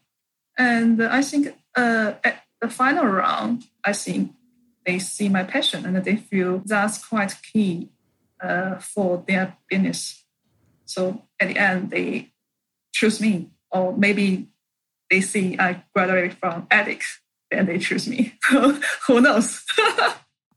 And 0.58 1.04
I 1.04 1.22
think 1.22 1.56
uh, 1.76 2.14
at 2.24 2.44
the 2.62 2.70
final 2.70 3.06
round, 3.06 3.66
I 3.84 3.92
think 3.92 4.32
they 4.86 5.00
see 5.00 5.28
my 5.28 5.44
passion 5.44 5.86
and 5.86 6.04
they 6.06 6.16
feel 6.16 6.62
that's 6.66 7.04
quite 7.04 7.36
key 7.42 7.90
uh, 8.44 8.76
for 8.80 9.24
their 9.28 9.58
business. 9.70 10.24
So 10.86 11.24
at 11.40 11.48
the 11.48 11.58
end, 11.58 11.92
they 11.92 12.34
choose 12.94 13.20
me, 13.22 13.52
or 13.72 13.96
maybe 13.96 14.50
they 15.10 15.22
see 15.22 15.58
I 15.58 15.84
graduated 15.96 16.38
from 16.38 16.68
EDHEC, 16.68 17.02
then 17.52 17.66
they 17.66 17.80
choose 17.80 18.08
me. 18.08 18.38
Who 18.50 19.22
knows? 19.22 19.64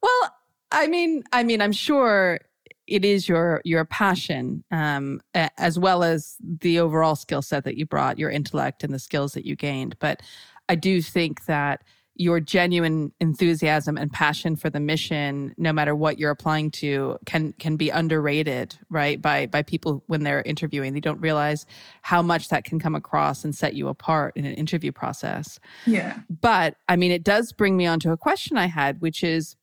well, 0.02 0.35
I 0.73 0.87
mean, 0.88 1.25
I 1.33 1.43
mean, 1.43 1.61
I'm 1.61 1.73
sure 1.73 2.40
it 2.87 3.05
is 3.05 3.28
your 3.28 3.61
your 3.64 3.85
passion, 3.85 4.64
um, 4.71 5.21
as 5.35 5.78
well 5.78 6.02
as 6.02 6.37
the 6.40 6.78
overall 6.78 7.16
skill 7.16 7.43
set 7.43 7.64
that 7.64 7.76
you 7.76 7.87
brought, 7.87 8.19
your 8.19 8.31
intellect 8.31 8.85
and 8.85 8.93
the 8.93 8.99
skills 8.99 9.33
that 9.33 9.45
you 9.45 9.57
gained. 9.57 9.99
But 9.99 10.23
I 10.69 10.75
do 10.75 11.00
think 11.02 11.47
that 11.47 11.83
your 12.18 12.40
genuine 12.40 13.12
enthusiasm 13.20 13.96
and 13.96 14.12
passion 14.12 14.56
for 14.56 14.70
the 14.70 14.80
mission 14.80 15.54
no 15.58 15.73
matter 15.73 15.94
what 15.94 16.18
you're 16.18 16.30
applying 16.30 16.70
to 16.70 17.18
can 17.26 17.52
can 17.54 17.76
be 17.76 17.90
underrated 17.90 18.76
right 18.90 19.20
by 19.20 19.46
by 19.46 19.62
people 19.62 20.02
when 20.06 20.23
they're 20.23 20.42
interviewing. 20.42 20.94
They 20.94 21.00
don't 21.00 21.20
realize 21.20 21.66
how 22.02 22.23
much 22.23 22.49
that 22.49 22.64
can 22.64 22.78
come 22.78 22.94
across 22.94 23.44
and 23.44 23.54
set 23.54 23.75
you 23.75 23.88
apart 23.88 24.32
in 24.37 24.44
an 24.44 24.54
interview 24.54 24.92
process. 24.92 25.58
Yeah. 25.87 26.18
But 26.28 26.76
i 26.88 26.96
mean 26.96 27.11
it 27.11 27.25
does 27.25 27.52
bring 27.52 27.76
me 27.76 27.87
on 27.87 28.00
to 28.00 28.12
a 28.12 28.16
question 28.16 28.56
i 28.56 28.66
had 28.66 29.00
which 29.00 29.23
is 29.23 29.56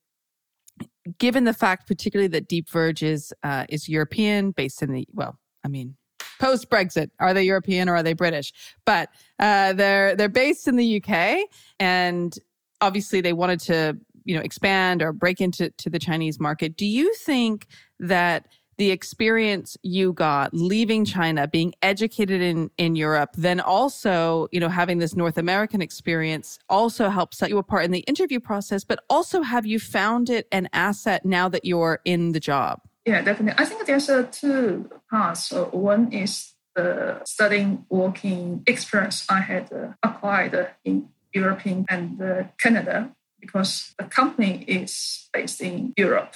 given 1.17 1.43
the 1.43 1.53
fact, 1.53 1.87
particularly 1.87 2.27
that 2.29 2.47
Deep 2.47 2.69
Verge 2.69 3.03
is 3.03 3.33
uh, 3.43 3.65
is 3.69 3.89
European, 3.89 4.51
based 4.51 4.81
in 4.81 4.91
the 4.91 5.07
well, 5.13 5.37
I 5.63 5.67
mean, 5.67 5.95
post 6.43 6.69
Brexit, 6.69 7.09
are 7.19 7.33
they 7.33 7.43
European 7.43 7.87
or 7.87 7.95
are 7.95 8.03
they 8.03 8.13
British? 8.13 8.51
But 8.85 9.09
uh, 9.39 9.73
they're 9.73 10.15
they're 10.15 10.29
based 10.29 10.67
in 10.67 10.75
the 10.75 11.01
UK, 11.01 11.47
and 11.79 12.37
obviously 12.81 13.21
they 13.21 13.33
wanted 13.33 13.59
to 13.61 13.97
you 14.25 14.35
know 14.35 14.41
expand 14.41 15.01
or 15.01 15.13
break 15.13 15.39
into 15.39 15.69
to 15.69 15.89
the 15.89 15.99
Chinese 15.99 16.39
market. 16.39 16.75
Do 16.75 16.85
you 16.85 17.13
think 17.13 17.67
that 17.99 18.47
the 18.77 18.89
experience 18.91 19.77
you 19.83 20.13
got 20.13 20.53
leaving 20.53 21.05
China, 21.05 21.47
being 21.47 21.73
educated 21.83 22.41
in, 22.41 22.71
in 22.79 22.95
Europe, 22.95 23.29
then 23.37 23.59
also, 23.59 24.47
you 24.51 24.59
know, 24.59 24.67
having 24.67 24.97
this 24.97 25.15
North 25.15 25.37
American 25.37 25.79
experience 25.79 26.57
also 26.69 27.09
helped 27.09 27.35
set 27.35 27.49
you 27.49 27.59
apart 27.59 27.85
in 27.85 27.91
the 27.91 27.99
interview 27.99 28.39
process, 28.39 28.83
but 28.83 28.99
also 29.11 29.43
have 29.43 29.67
you 29.67 29.79
found 29.79 30.27
it 30.31 30.47
an 30.51 30.67
asset 30.73 31.23
now 31.23 31.47
that 31.47 31.65
you're 31.65 31.99
in 32.03 32.31
the 32.31 32.39
job? 32.39 32.81
Yeah, 33.05 33.21
definitely. 33.21 33.61
I 33.61 33.65
think 33.65 33.85
there's 33.85 34.09
a 34.09 34.23
two 34.23 34.89
parts. 35.09 35.45
So 35.49 35.65
one 35.65 36.11
is 36.11 36.53
the 36.75 37.21
studying 37.25 37.85
working 37.89 38.63
experience 38.65 39.25
I 39.29 39.41
had 39.41 39.71
uh, 39.71 39.93
acquired 40.01 40.69
in 40.85 41.09
European 41.33 41.85
and 41.89 42.21
uh, 42.21 42.43
Canada 42.57 43.11
because 43.39 43.93
the 43.97 44.05
company 44.05 44.63
is 44.67 45.27
based 45.33 45.61
in 45.61 45.93
Europe. 45.97 46.35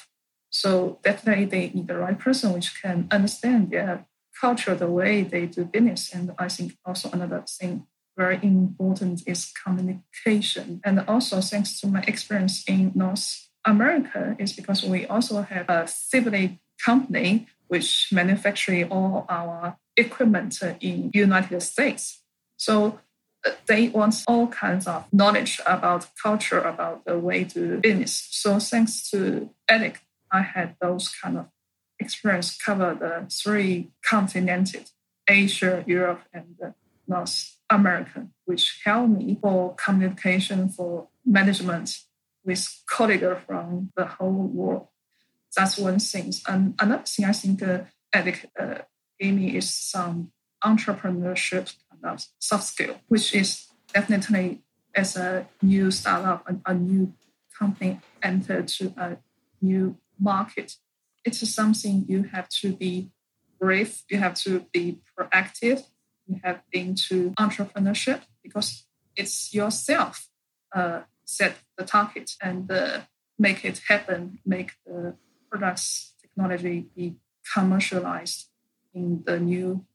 So 0.49 0.99
definitely 1.03 1.45
they 1.45 1.69
need 1.69 1.87
the 1.87 1.97
right 1.97 2.19
person 2.19 2.53
which 2.53 2.81
can 2.81 3.07
understand 3.11 3.71
their 3.71 4.05
culture, 4.39 4.75
the 4.75 4.91
way 4.91 5.23
they 5.23 5.45
do 5.45 5.65
business. 5.65 6.13
And 6.13 6.33
I 6.37 6.49
think 6.49 6.73
also 6.85 7.09
another 7.11 7.43
thing 7.47 7.87
very 8.17 8.39
important 8.41 9.23
is 9.27 9.53
communication. 9.63 10.81
And 10.83 10.99
also 11.07 11.39
thanks 11.39 11.79
to 11.79 11.87
my 11.87 12.01
experience 12.07 12.63
in 12.67 12.91
North 12.95 13.46
America 13.67 14.35
is 14.39 14.53
because 14.53 14.83
we 14.83 15.05
also 15.05 15.41
have 15.41 15.69
a 15.69 15.87
civil 15.87 16.49
company 16.83 17.47
which 17.67 18.07
manufacture 18.11 18.87
all 18.89 19.25
our 19.29 19.77
equipment 19.97 20.57
in 20.79 21.11
United 21.13 21.61
States. 21.61 22.23
So 22.55 22.99
uh, 23.45 23.51
they 23.67 23.89
want 23.89 24.23
all 24.25 24.47
kinds 24.47 24.87
of 24.87 25.05
knowledge 25.11 25.59
about 25.65 26.07
culture, 26.23 26.61
about 26.61 27.03
the 27.05 27.19
way 27.19 27.43
to 27.43 27.79
business. 27.79 28.27
So 28.31 28.57
thanks 28.59 29.11
to 29.11 29.49
EDHEC, 29.69 29.97
I 30.31 30.41
had 30.41 30.75
those 30.81 31.09
kind 31.21 31.37
of 31.37 31.47
experience 31.99 32.57
cover 32.57 32.95
the 32.95 33.27
three 33.29 33.91
continents, 34.01 34.75
Asia, 35.27 35.83
Europe, 35.85 36.21
and 36.33 36.55
North 37.05 37.57
America, 37.69 38.27
which 38.45 38.81
helped 38.85 39.09
me 39.09 39.37
for 39.41 39.75
communication, 39.75 40.69
for 40.69 41.07
management 41.25 42.06
with 42.47 42.81
colleagues 42.89 43.43
from 43.45 43.91
the 43.95 44.05
whole 44.05 44.47
world. 44.47 44.87
That's 45.55 45.77
one 45.77 45.99
thing. 45.99 46.31
And 46.47 46.73
another 46.79 47.03
thing 47.03 47.25
I 47.25 47.33
think 47.33 47.61
uh, 47.61 47.79
EDHEC 48.15 48.45
uh, 48.59 48.81
gave 49.19 49.33
me 49.35 49.57
is 49.57 49.73
some 49.73 50.31
entrepreneurship 50.63 51.75
of 52.03 52.25
soft 52.39 52.63
skill, 52.63 52.95
which 53.09 53.35
is 53.35 53.67
definitely 53.93 54.63
as 54.95 55.17
a 55.17 55.45
new 55.61 55.91
startup, 55.91 56.49
a, 56.49 56.71
a 56.71 56.73
new 56.73 57.13
company 57.59 57.99
enter 58.23 58.63
to 58.63 58.93
a 58.97 59.17
new 59.61 59.97
market. 60.17 60.77
It's 61.25 61.47
something 61.53 62.05
you 62.07 62.23
have 62.23 62.47
to 62.61 62.71
be 62.73 63.11
brave, 63.59 64.03
you 64.09 64.19
have 64.19 64.35
to 64.45 64.65
be 64.71 64.99
proactive, 65.17 65.83
you 66.27 66.39
have 66.43 66.61
been 66.71 66.95
to 67.09 67.31
entrepreneurship 67.31 68.21
because 68.41 68.85
it's 69.15 69.53
yourself 69.53 70.29
uh, 70.73 71.01
set 71.27 71.57
the 71.77 71.83
target 71.83 72.31
and 72.41 72.71
uh, 72.71 73.01
make 73.37 73.63
it 73.63 73.81
happen, 73.87 74.39
make 74.45 74.71
the 74.85 75.15
products 75.51 76.13
technology 76.21 76.87
be 76.95 77.15
commercialized 77.53 78.49
in 78.93 79.23
the 79.25 79.39
new 79.39 79.85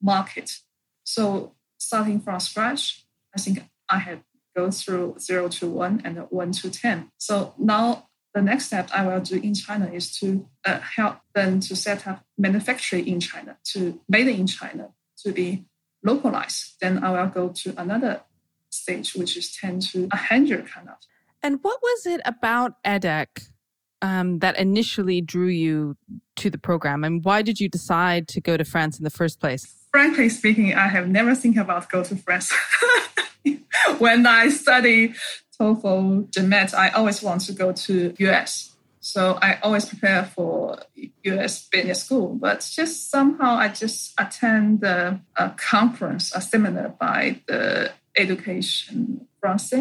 market. 0.00 0.58
So 1.04 1.54
starting 1.78 2.20
from 2.20 2.38
scratch, 2.40 3.04
I 3.34 3.40
think 3.40 3.64
I 3.88 3.98
had 3.98 4.22
go 4.54 4.70
through 4.70 5.16
zero 5.18 5.48
to 5.48 5.66
one 5.66 6.02
and 6.04 6.18
one 6.28 6.52
to 6.52 6.70
ten. 6.70 7.10
So 7.16 7.54
now 7.58 8.08
the 8.34 8.42
next 8.42 8.66
step 8.66 8.90
I 8.92 9.06
will 9.06 9.20
do 9.20 9.36
in 9.36 9.54
China 9.54 9.86
is 9.90 10.14
to 10.18 10.46
uh, 10.64 10.80
help 10.80 11.18
them 11.34 11.60
to 11.60 11.76
set 11.76 12.06
up 12.06 12.24
manufacturing 12.36 13.06
in 13.06 13.20
China, 13.20 13.56
to 13.72 14.00
made 14.08 14.28
in 14.28 14.46
China, 14.46 14.90
to 15.24 15.32
be 15.32 15.64
localized. 16.02 16.76
Then 16.80 17.02
I 17.02 17.10
will 17.10 17.30
go 17.30 17.48
to 17.48 17.74
another 17.80 18.22
stage, 18.72 19.14
which 19.14 19.36
is 19.36 19.54
10 19.56 19.80
to 19.80 20.06
100 20.06 20.66
kind 20.68 20.88
of. 20.88 20.96
And 21.42 21.58
what 21.62 21.80
was 21.82 22.06
it 22.06 22.20
about 22.24 22.82
EDHEC 22.84 23.48
um, 24.00 24.38
that 24.38 24.58
initially 24.58 25.20
drew 25.20 25.48
you 25.48 25.96
to 26.36 26.50
the 26.50 26.58
program? 26.58 27.04
And 27.04 27.24
why 27.24 27.42
did 27.42 27.60
you 27.60 27.68
decide 27.68 28.28
to 28.28 28.40
go 28.40 28.56
to 28.56 28.64
France 28.64 28.98
in 28.98 29.04
the 29.04 29.10
first 29.10 29.40
place? 29.40 29.66
Frankly 29.90 30.28
speaking, 30.28 30.74
I 30.74 30.88
have 30.88 31.08
never 31.08 31.34
think 31.34 31.56
about 31.56 31.90
go 31.90 32.02
to 32.04 32.16
France. 32.16 32.52
when 33.98 34.26
I 34.26 34.48
study 34.48 35.14
TOEFL, 35.60 36.30
GMAT, 36.30 36.74
I 36.74 36.88
always 36.90 37.22
want 37.22 37.42
to 37.42 37.52
go 37.52 37.72
to 37.72 38.14
US. 38.18 38.74
So 39.00 39.36
I 39.42 39.58
always 39.62 39.84
prepare 39.84 40.24
for 40.24 40.78
US 41.24 41.68
business 41.68 42.04
school, 42.04 42.36
but 42.40 42.68
just 42.72 43.10
somehow 43.10 43.56
I 43.56 43.68
just 43.68 44.14
attend 44.18 44.84
a, 44.84 45.20
a 45.36 45.50
conference, 45.50 46.32
a 46.34 46.40
seminar 46.40 46.90
by 46.90 47.40
the 47.48 47.92
Education 48.16 49.26
France, 49.40 49.74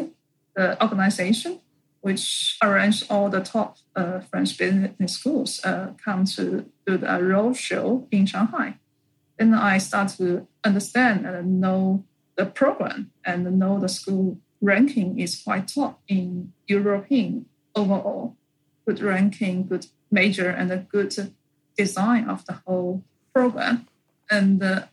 the 0.56 0.82
organization, 0.84 1.60
which 2.02 2.58
arrange 2.64 3.04
all 3.10 3.30
the 3.30 3.42
top 3.42 3.78
uh, 3.96 4.20
French 4.22 4.58
business 4.58 5.14
schools 5.14 5.62
uh, 5.64 5.92
come 6.04 6.26
to 6.26 6.66
do 6.86 6.98
the 6.98 7.08
roadshow 7.08 8.08
in 8.12 8.26
Shanghai. 8.26 8.76
Then 9.38 9.54
I 9.54 9.78
start 9.78 10.10
to 10.18 10.48
understand 10.64 11.26
and 11.26 11.62
know 11.62 12.04
the 12.36 12.46
program 12.46 13.12
and 13.24 13.60
know 13.60 13.80
the 13.80 13.90
school 13.90 14.38
ranking 14.62 15.20
is 15.20 15.42
quite 15.44 15.68
top 15.68 16.02
in 16.08 16.54
European 16.68 17.46
overall. 17.76 18.36
Good 18.86 19.02
ranking, 19.02 19.68
good 19.68 19.88
major, 20.10 20.50
and 20.50 20.72
a 20.72 20.78
good 20.78 21.14
design 21.78 22.30
of 22.30 22.46
the 22.46 22.62
whole 22.66 23.04
program. 23.34 23.88
And 24.30 24.62
uh, 24.64 24.86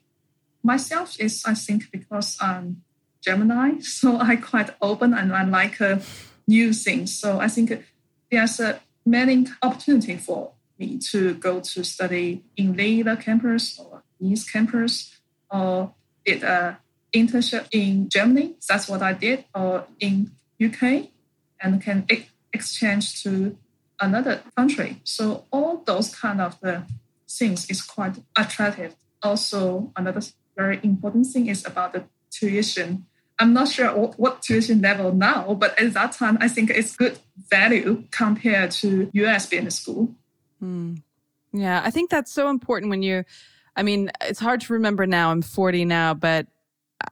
myself 0.62 1.16
is, 1.18 1.42
I 1.46 1.54
think, 1.54 1.90
because 1.90 2.36
I'm 2.40 2.82
Gemini, 3.22 3.80
so 3.80 4.18
I 4.18 4.36
quite 4.36 4.70
open 4.80 5.14
and 5.14 5.32
I 5.32 5.44
like 5.44 5.80
uh, 5.80 5.98
new 6.46 6.72
things. 6.72 7.18
So 7.18 7.40
I 7.40 7.48
think 7.48 7.84
there's 8.30 8.60
a 8.60 8.80
many 9.04 9.46
opportunity 9.62 10.16
for 10.16 10.52
me 10.78 10.98
to 11.10 11.34
go 11.34 11.60
to 11.60 11.84
study 11.84 12.44
in 12.56 12.76
Lille 12.76 13.16
campus 13.16 13.78
or 13.78 14.02
East 14.20 14.52
campus 14.52 15.18
or 15.50 15.94
did 16.24 16.42
a 16.42 16.78
internship 17.14 17.66
in 17.72 18.08
Germany. 18.08 18.56
That's 18.68 18.88
what 18.88 19.02
I 19.02 19.12
did, 19.12 19.44
or 19.54 19.86
in 20.00 20.30
UK, 20.62 21.08
and 21.60 21.82
can 21.82 22.04
ex- 22.10 22.30
exchange 22.52 23.22
to 23.22 23.56
another 24.00 24.42
country. 24.56 25.00
So 25.04 25.46
all 25.50 25.82
those 25.86 26.14
kind 26.14 26.40
of 26.40 26.60
the 26.60 26.84
things 27.28 27.68
is 27.68 27.82
quite 27.82 28.16
attractive. 28.36 28.94
Also, 29.22 29.92
another 29.96 30.22
very 30.56 30.80
important 30.82 31.26
thing 31.26 31.46
is 31.46 31.66
about 31.66 31.92
the 31.92 32.04
tuition. 32.30 33.06
I'm 33.38 33.52
not 33.52 33.68
sure 33.68 33.88
what, 33.90 34.42
tuition 34.42 34.80
level 34.80 35.12
now, 35.12 35.54
but 35.54 35.78
at 35.80 35.94
that 35.94 36.12
time, 36.12 36.38
I 36.40 36.48
think 36.48 36.70
it's 36.70 36.96
good 36.96 37.18
value 37.50 38.04
compared 38.10 38.72
to 38.72 39.10
US 39.12 39.46
business 39.46 39.78
school. 39.78 40.14
Mm. 40.62 41.02
Yeah, 41.52 41.80
I 41.84 41.90
think 41.90 42.10
that's 42.10 42.32
so 42.32 42.50
important 42.50 42.90
when 42.90 43.02
you. 43.02 43.24
I 43.76 43.84
mean, 43.84 44.10
it's 44.22 44.40
hard 44.40 44.60
to 44.62 44.72
remember 44.72 45.06
now. 45.06 45.30
I'm 45.30 45.40
40 45.40 45.84
now, 45.84 46.12
but 46.12 46.48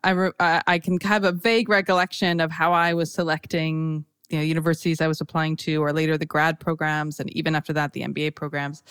I, 0.02 0.10
re- 0.10 0.32
I 0.40 0.80
can 0.80 0.98
have 1.02 1.22
a 1.22 1.30
vague 1.30 1.68
recollection 1.68 2.40
of 2.40 2.50
how 2.50 2.72
I 2.72 2.94
was 2.94 3.12
selecting 3.12 4.04
you 4.28 4.38
know 4.38 4.42
universities 4.42 5.00
I 5.00 5.06
was 5.06 5.20
applying 5.20 5.56
to, 5.58 5.76
or 5.76 5.92
later 5.92 6.18
the 6.18 6.26
grad 6.26 6.58
programs, 6.58 7.20
and 7.20 7.30
even 7.36 7.54
after 7.54 7.72
that 7.72 7.92
the 7.92 8.02
MBA 8.02 8.34
programs. 8.34 8.82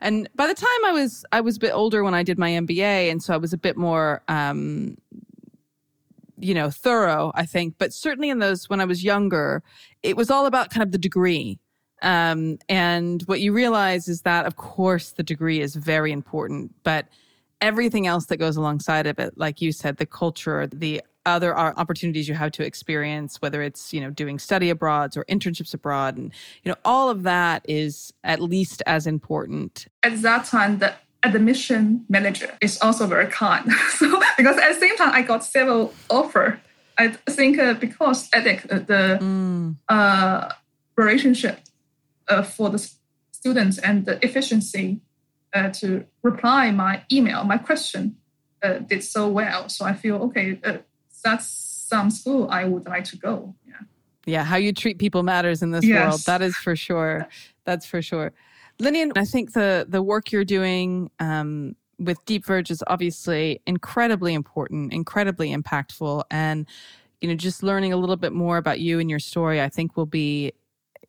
And 0.00 0.28
by 0.34 0.46
the 0.46 0.54
time 0.54 0.84
I 0.84 0.92
was 0.92 1.24
I 1.32 1.40
was 1.40 1.56
a 1.56 1.60
bit 1.60 1.72
older 1.72 2.04
when 2.04 2.14
I 2.14 2.22
did 2.22 2.38
my 2.38 2.50
MBA, 2.50 3.10
and 3.10 3.22
so 3.22 3.32
I 3.32 3.38
was 3.38 3.52
a 3.52 3.58
bit 3.58 3.76
more 3.76 4.22
um, 4.28 4.98
you 6.38 6.54
know 6.54 6.70
thorough, 6.70 7.32
I 7.34 7.46
think. 7.46 7.74
But 7.78 7.92
certainly 7.92 8.30
in 8.30 8.38
those 8.38 8.68
when 8.68 8.80
I 8.80 8.84
was 8.84 9.04
younger, 9.04 9.62
it 10.02 10.16
was 10.16 10.30
all 10.30 10.46
about 10.46 10.70
kind 10.70 10.82
of 10.82 10.92
the 10.92 10.98
degree. 10.98 11.58
Um, 12.02 12.58
and 12.68 13.22
what 13.22 13.40
you 13.40 13.52
realize 13.52 14.08
is 14.08 14.22
that, 14.22 14.44
of 14.44 14.56
course, 14.56 15.12
the 15.12 15.22
degree 15.22 15.60
is 15.60 15.74
very 15.74 16.12
important, 16.12 16.74
but 16.82 17.06
everything 17.60 18.06
else 18.06 18.26
that 18.26 18.36
goes 18.36 18.56
alongside 18.56 19.06
of 19.06 19.18
it, 19.18 19.38
like 19.38 19.62
you 19.62 19.72
said, 19.72 19.96
the 19.96 20.04
culture, 20.04 20.66
the 20.66 21.02
other 21.26 21.56
opportunities 21.56 22.28
you 22.28 22.34
have 22.34 22.52
to 22.52 22.62
experience, 22.62 23.40
whether 23.40 23.62
it's, 23.62 23.94
you 23.94 24.00
know, 24.00 24.10
doing 24.10 24.38
study 24.38 24.68
abroads 24.68 25.16
or 25.16 25.24
internships 25.24 25.72
abroad. 25.72 26.18
And, 26.18 26.30
you 26.62 26.70
know, 26.70 26.76
all 26.84 27.08
of 27.08 27.22
that 27.22 27.64
is 27.66 28.12
at 28.24 28.42
least 28.42 28.82
as 28.86 29.06
important. 29.06 29.86
At 30.02 30.20
that 30.20 30.44
time, 30.44 30.78
the 30.80 30.94
admission 31.24 32.04
manager 32.08 32.50
is 32.60 32.78
also 32.80 33.06
very 33.06 33.26
kind. 33.26 33.70
so, 33.96 34.20
because 34.36 34.56
at 34.58 34.74
the 34.74 34.80
same 34.80 34.96
time, 34.96 35.10
I 35.12 35.22
got 35.22 35.44
several 35.44 35.94
offer. 36.10 36.60
I 36.96 37.08
think 37.08 37.58
uh, 37.58 37.74
because 37.74 38.28
I 38.32 38.40
think 38.40 38.66
uh, 38.70 38.78
the 38.78 39.18
mm. 39.20 39.76
uh, 39.88 40.50
relationship 40.96 41.60
uh, 42.28 42.42
for 42.42 42.70
the 42.70 42.90
students 43.32 43.78
and 43.78 44.04
the 44.04 44.24
efficiency 44.24 45.00
uh, 45.52 45.70
to 45.70 46.04
reply 46.22 46.70
my 46.70 47.02
email, 47.12 47.44
my 47.44 47.58
question 47.58 48.16
uh, 48.62 48.78
did 48.78 49.02
so 49.02 49.28
well. 49.28 49.68
So 49.68 49.84
I 49.84 49.94
feel 49.94 50.16
okay. 50.24 50.58
Uh, 50.64 50.78
that's 51.24 51.46
some 51.46 52.10
school 52.10 52.48
I 52.50 52.64
would 52.64 52.86
like 52.86 53.04
to 53.04 53.16
go. 53.16 53.54
Yeah. 53.66 53.74
Yeah, 54.26 54.44
how 54.44 54.56
you 54.56 54.72
treat 54.72 54.98
people 54.98 55.22
matters 55.22 55.62
in 55.62 55.70
this 55.70 55.84
yes. 55.84 56.08
world. 56.08 56.20
That 56.26 56.42
is 56.42 56.56
for 56.56 56.74
sure. 56.76 57.28
That's 57.64 57.84
for 57.86 58.00
sure. 58.00 58.32
Linian, 58.80 59.12
I 59.16 59.24
think 59.24 59.52
the 59.52 59.86
the 59.88 60.02
work 60.02 60.32
you're 60.32 60.44
doing 60.44 61.10
um, 61.20 61.76
with 61.98 62.24
DeepVerge 62.26 62.70
is 62.70 62.82
obviously 62.86 63.60
incredibly 63.66 64.34
important, 64.34 64.92
incredibly 64.92 65.54
impactful, 65.54 66.24
and 66.30 66.66
you 67.20 67.28
know, 67.28 67.34
just 67.34 67.62
learning 67.62 67.92
a 67.92 67.96
little 67.96 68.16
bit 68.16 68.32
more 68.32 68.56
about 68.58 68.80
you 68.80 68.98
and 68.98 69.08
your 69.08 69.18
story, 69.18 69.62
I 69.62 69.68
think 69.68 69.96
will 69.96 70.06
be 70.06 70.52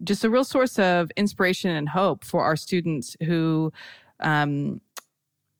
just 0.03 0.23
a 0.23 0.29
real 0.29 0.43
source 0.43 0.77
of 0.77 1.09
inspiration 1.17 1.71
and 1.71 1.89
hope 1.89 2.23
for 2.23 2.43
our 2.43 2.55
students 2.55 3.17
who 3.23 3.71
um, 4.19 4.81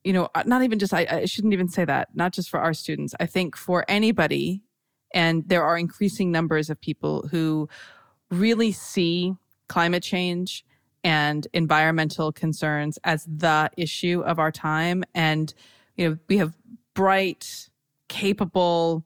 you 0.05 0.13
know, 0.13 0.29
uh, 0.35 0.43
not 0.45 0.61
even 0.61 0.77
just, 0.77 0.93
I, 0.93 1.07
I 1.09 1.25
shouldn't 1.25 1.53
even 1.53 1.67
say 1.67 1.83
that, 1.83 2.09
not 2.13 2.31
just 2.31 2.49
for 2.49 2.59
our 2.59 2.73
students. 2.73 3.15
I 3.19 3.25
think 3.25 3.57
for 3.57 3.83
anybody, 3.89 4.61
and 5.13 5.43
there 5.49 5.63
are 5.63 5.77
increasing 5.77 6.31
numbers 6.31 6.69
of 6.69 6.79
people 6.79 7.27
who 7.31 7.67
really 8.29 8.71
see 8.71 9.33
climate 9.67 10.03
change 10.03 10.63
and 11.05 11.47
environmental 11.53 12.31
concerns 12.31 12.97
as 13.03 13.25
the 13.25 13.69
issue 13.77 14.23
of 14.25 14.39
our 14.39 14.51
time. 14.51 15.03
And, 15.13 15.53
you 15.95 16.09
know, 16.09 16.17
we 16.27 16.37
have 16.37 16.57
bright, 16.95 17.69
capable, 18.07 19.05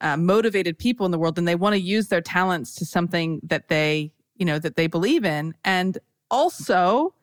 uh, 0.00 0.16
motivated 0.16 0.78
people 0.78 1.04
in 1.04 1.12
the 1.12 1.18
world, 1.18 1.38
and 1.38 1.46
they 1.46 1.54
want 1.54 1.74
to 1.74 1.80
use 1.80 2.08
their 2.08 2.22
talents 2.22 2.74
to 2.76 2.86
something 2.86 3.40
that 3.42 3.68
they, 3.68 4.10
you 4.36 4.46
know, 4.46 4.58
that 4.58 4.76
they 4.76 4.86
believe 4.86 5.26
in. 5.26 5.54
And 5.66 5.98
also, 6.30 7.14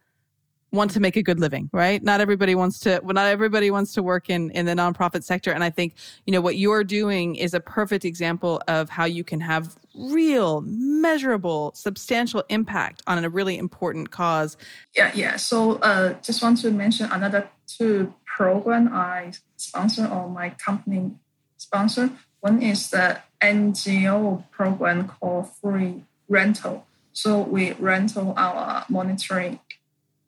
want 0.72 0.92
to 0.92 1.00
make 1.00 1.18
a 1.18 1.24
good 1.24 1.40
living, 1.40 1.70
right? 1.74 2.02
Not 2.02 2.22
everybody 2.22 2.56
wants 2.56 2.80
to, 2.82 3.02
well, 3.04 3.14
not 3.14 3.28
everybody 3.28 3.72
wants 3.72 3.94
to 3.94 4.04
work 4.04 4.30
in, 4.30 4.52
in 4.52 4.66
the 4.66 4.74
nonprofit 4.74 5.24
sector. 5.24 5.52
And 5.52 5.64
I 5.64 5.70
think, 5.70 5.96
you 6.26 6.32
know, 6.32 6.40
what 6.40 6.58
you're 6.58 6.84
doing 6.84 7.36
is 7.36 7.54
a 7.54 7.60
perfect 7.60 8.06
example 8.06 8.62
of 8.68 8.90
how 8.90 9.06
you 9.06 9.24
can 9.24 9.42
have 9.42 9.76
real, 9.96 10.62
measurable, 10.62 11.74
substantial 11.76 12.44
impact 12.50 13.02
on 13.06 13.24
a 13.24 13.30
really 13.30 13.58
important 13.58 14.12
cause. 14.12 14.56
Yeah, 14.96 15.12
yeah. 15.14 15.36
So 15.36 15.74
uh, 15.78 16.14
just 16.22 16.42
want 16.42 16.62
to 16.62 16.72
mention 16.72 17.12
another 17.12 17.50
two 17.68 18.14
program 18.26 18.90
I 18.94 19.34
sponsor 19.58 20.08
or 20.08 20.30
my 20.30 20.52
company 20.52 21.12
sponsor. 21.58 22.12
One 22.40 22.62
is 22.62 22.90
the 22.90 23.20
NGO 23.42 24.50
program 24.52 25.08
called 25.08 25.50
Free 25.62 26.04
Rental. 26.30 26.86
So 27.14 27.42
we 27.42 27.74
rental 27.74 28.34
our 28.38 28.86
monitoring 28.88 29.60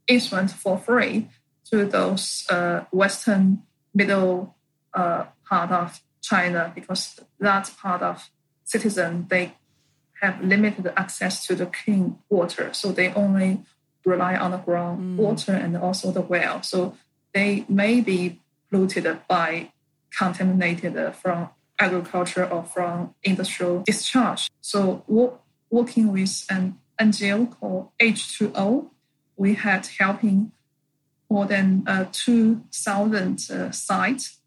instrument 0.07 0.51
for 0.51 0.77
free 0.77 1.29
to 1.71 1.85
those 1.85 2.45
uh, 2.49 2.81
western 2.91 3.63
middle 3.93 4.55
uh, 4.93 5.25
part 5.47 5.71
of 5.71 6.01
China 6.21 6.71
because 6.73 7.19
that 7.39 7.71
part 7.77 8.01
of 8.01 8.29
citizen 8.63 9.27
they 9.29 9.53
have 10.21 10.41
limited 10.41 10.91
access 10.95 11.45
to 11.45 11.53
the 11.53 11.65
clean 11.65 12.17
water, 12.29 12.73
so 12.73 12.91
they 12.91 13.13
only 13.13 13.59
rely 14.05 14.35
on 14.35 14.51
the 14.51 14.57
groundwater 14.57 15.53
mm. 15.53 15.63
and 15.63 15.77
also 15.77 16.11
the 16.11 16.21
well. 16.21 16.63
So 16.63 16.95
they 17.33 17.65
may 17.67 17.99
be 18.01 18.39
polluted 18.69 19.19
by 19.27 19.71
contaminated 20.17 21.15
from 21.15 21.49
agriculture 21.79 22.45
or 22.45 22.63
from 22.63 23.15
industrial 23.23 23.83
discharge. 23.83 24.49
So 24.61 25.03
working 25.69 26.11
with 26.11 26.45
an 26.49 26.77
NGO 26.99 27.49
called 27.59 27.89
H2O, 27.99 28.89
we 29.35 29.55
had 29.55 29.87
helping 29.99 30.51
more 31.29 31.45
than 31.45 31.83
uh, 31.87 32.05
2,000 32.11 33.49
uh, 33.49 33.71
sites 33.71 34.39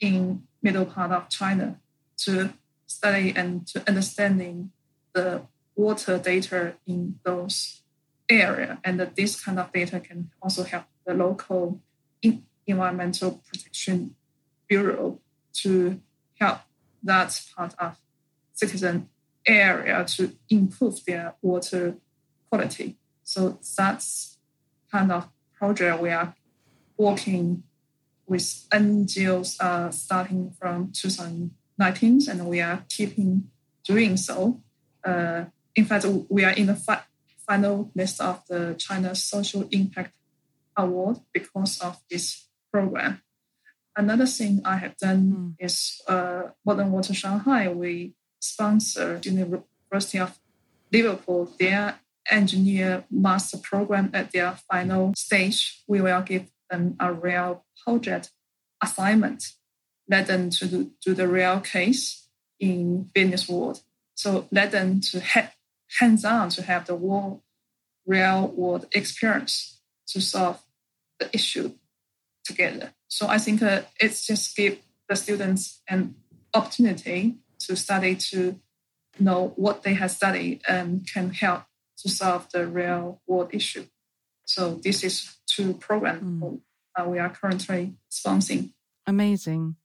in 0.00 0.42
middle 0.62 0.84
part 0.84 1.10
of 1.12 1.28
China 1.28 1.78
to 2.18 2.52
study 2.86 3.32
and 3.34 3.66
to 3.66 3.82
understanding 3.88 4.70
the 5.14 5.42
water 5.76 6.18
data 6.18 6.74
in 6.86 7.18
those 7.24 7.82
area. 8.28 8.78
And 8.84 9.00
this 9.14 9.42
kind 9.42 9.58
of 9.58 9.72
data 9.72 10.00
can 10.00 10.30
also 10.42 10.64
help 10.64 10.84
the 11.06 11.14
local 11.14 11.80
environmental 12.66 13.42
protection 13.48 14.14
bureau 14.68 15.20
to 15.54 16.00
help 16.38 16.58
that 17.02 17.40
part 17.56 17.74
of 17.78 17.96
citizen 18.52 19.08
area 19.46 20.04
to 20.04 20.32
improve 20.50 21.04
their 21.06 21.34
water 21.40 21.96
quality. 22.50 22.96
So 23.28 23.58
that's 23.76 24.38
kind 24.90 25.12
of 25.12 25.28
project 25.52 26.00
we 26.00 26.08
are 26.08 26.34
working 26.96 27.62
with 28.26 28.64
NGOs 28.72 29.60
uh, 29.60 29.90
starting 29.90 30.52
from 30.58 30.92
2019, 30.92 32.20
and 32.30 32.46
we 32.46 32.62
are 32.62 32.86
keeping 32.88 33.50
doing 33.84 34.16
so. 34.16 34.62
Uh, 35.04 35.44
in 35.74 35.84
fact, 35.84 36.06
we 36.30 36.42
are 36.42 36.52
in 36.52 36.68
the 36.68 36.74
fi- 36.74 37.04
final 37.46 37.90
list 37.94 38.18
of 38.22 38.42
the 38.48 38.74
China 38.78 39.14
Social 39.14 39.68
Impact 39.72 40.14
Award 40.74 41.18
because 41.34 41.80
of 41.82 41.98
this 42.10 42.46
program. 42.72 43.20
Another 43.94 44.26
thing 44.26 44.62
I 44.64 44.78
have 44.78 44.96
done 44.96 45.22
mm. 45.60 45.66
is 45.66 46.00
uh, 46.08 46.44
Modern 46.64 46.92
Water 46.92 47.12
Shanghai. 47.12 47.68
We 47.68 48.14
sponsor 48.40 49.20
University 49.22 50.18
of 50.18 50.38
Liverpool 50.90 51.52
their 51.58 52.00
engineer 52.30 53.04
master 53.10 53.58
program 53.58 54.10
at 54.14 54.32
their 54.32 54.58
final 54.70 55.14
stage, 55.16 55.82
we 55.86 56.00
will 56.00 56.22
give 56.22 56.50
them 56.70 56.96
a 57.00 57.12
real 57.12 57.64
project 57.84 58.30
assignment 58.82 59.52
let 60.08 60.26
them 60.26 60.50
to 60.50 60.66
do, 60.66 61.14
the 61.14 61.28
real 61.28 61.60
case 61.60 62.28
in 62.58 63.10
business 63.14 63.48
world. 63.48 63.82
So 64.14 64.48
let 64.50 64.72
them 64.72 65.00
to 65.12 65.20
ha- 65.20 65.52
hands-on 66.00 66.48
to 66.50 66.62
have 66.62 66.86
the 66.86 66.94
world, 66.94 67.42
real 68.06 68.48
world 68.48 68.86
experience 68.92 69.80
to 70.08 70.20
solve 70.20 70.60
the 71.20 71.28
issue 71.32 71.72
together. 72.44 72.94
So 73.08 73.28
I 73.28 73.38
think 73.38 73.62
uh, 73.62 73.82
it's 74.00 74.26
just 74.26 74.56
give 74.56 74.78
the 75.08 75.16
students 75.16 75.82
an 75.88 76.14
opportunity 76.54 77.36
to 77.60 77.76
study 77.76 78.16
to 78.16 78.58
know 79.18 79.52
what 79.56 79.82
they 79.82 79.94
have 79.94 80.10
studied 80.10 80.62
and 80.68 81.06
can 81.12 81.30
help 81.34 81.64
to 81.98 82.08
solve 82.08 82.48
the 82.52 82.66
real 82.66 83.20
world 83.26 83.50
issue. 83.52 83.84
So 84.44 84.74
this 84.82 85.04
is 85.04 85.36
two 85.46 85.74
programs 85.74 86.42
mm. 86.42 86.60
uh, 86.98 87.04
we 87.04 87.18
are 87.18 87.30
currently 87.30 87.94
sponsoring. 88.10 88.72
Amazing. 89.06 89.76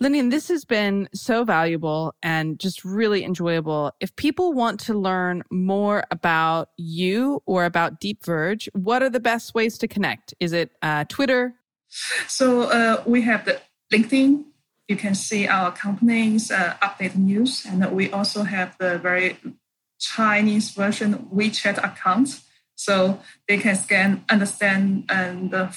Linian, 0.00 0.30
this 0.30 0.48
has 0.48 0.64
been 0.64 1.08
so 1.14 1.44
valuable 1.44 2.14
and 2.22 2.58
just 2.58 2.84
really 2.84 3.24
enjoyable. 3.24 3.92
If 4.00 4.16
people 4.16 4.52
want 4.52 4.80
to 4.80 4.94
learn 4.94 5.44
more 5.50 6.02
about 6.10 6.70
you 6.76 7.42
or 7.46 7.64
about 7.64 8.00
Deep 8.00 8.24
Verge, 8.24 8.68
what 8.72 9.02
are 9.02 9.10
the 9.10 9.20
best 9.20 9.54
ways 9.54 9.78
to 9.78 9.86
connect? 9.86 10.34
Is 10.40 10.52
it 10.52 10.72
uh, 10.82 11.04
Twitter? 11.08 11.54
So 12.26 12.62
uh, 12.62 13.02
we 13.06 13.22
have 13.22 13.44
the 13.44 13.60
LinkedIn. 13.92 14.44
You 14.88 14.96
can 14.96 15.14
see 15.14 15.46
our 15.46 15.70
company's 15.70 16.50
uh, 16.50 16.74
update 16.82 17.14
news, 17.14 17.64
and 17.64 17.92
we 17.92 18.10
also 18.10 18.42
have 18.42 18.76
the 18.78 18.98
very 18.98 19.36
Chinese 20.02 20.70
version 20.70 21.28
WeChat 21.32 21.78
account, 21.78 22.40
so 22.74 23.20
they 23.48 23.58
can 23.58 23.76
scan, 23.76 24.24
understand, 24.28 25.04
and 25.08 25.54
uh, 25.54 25.70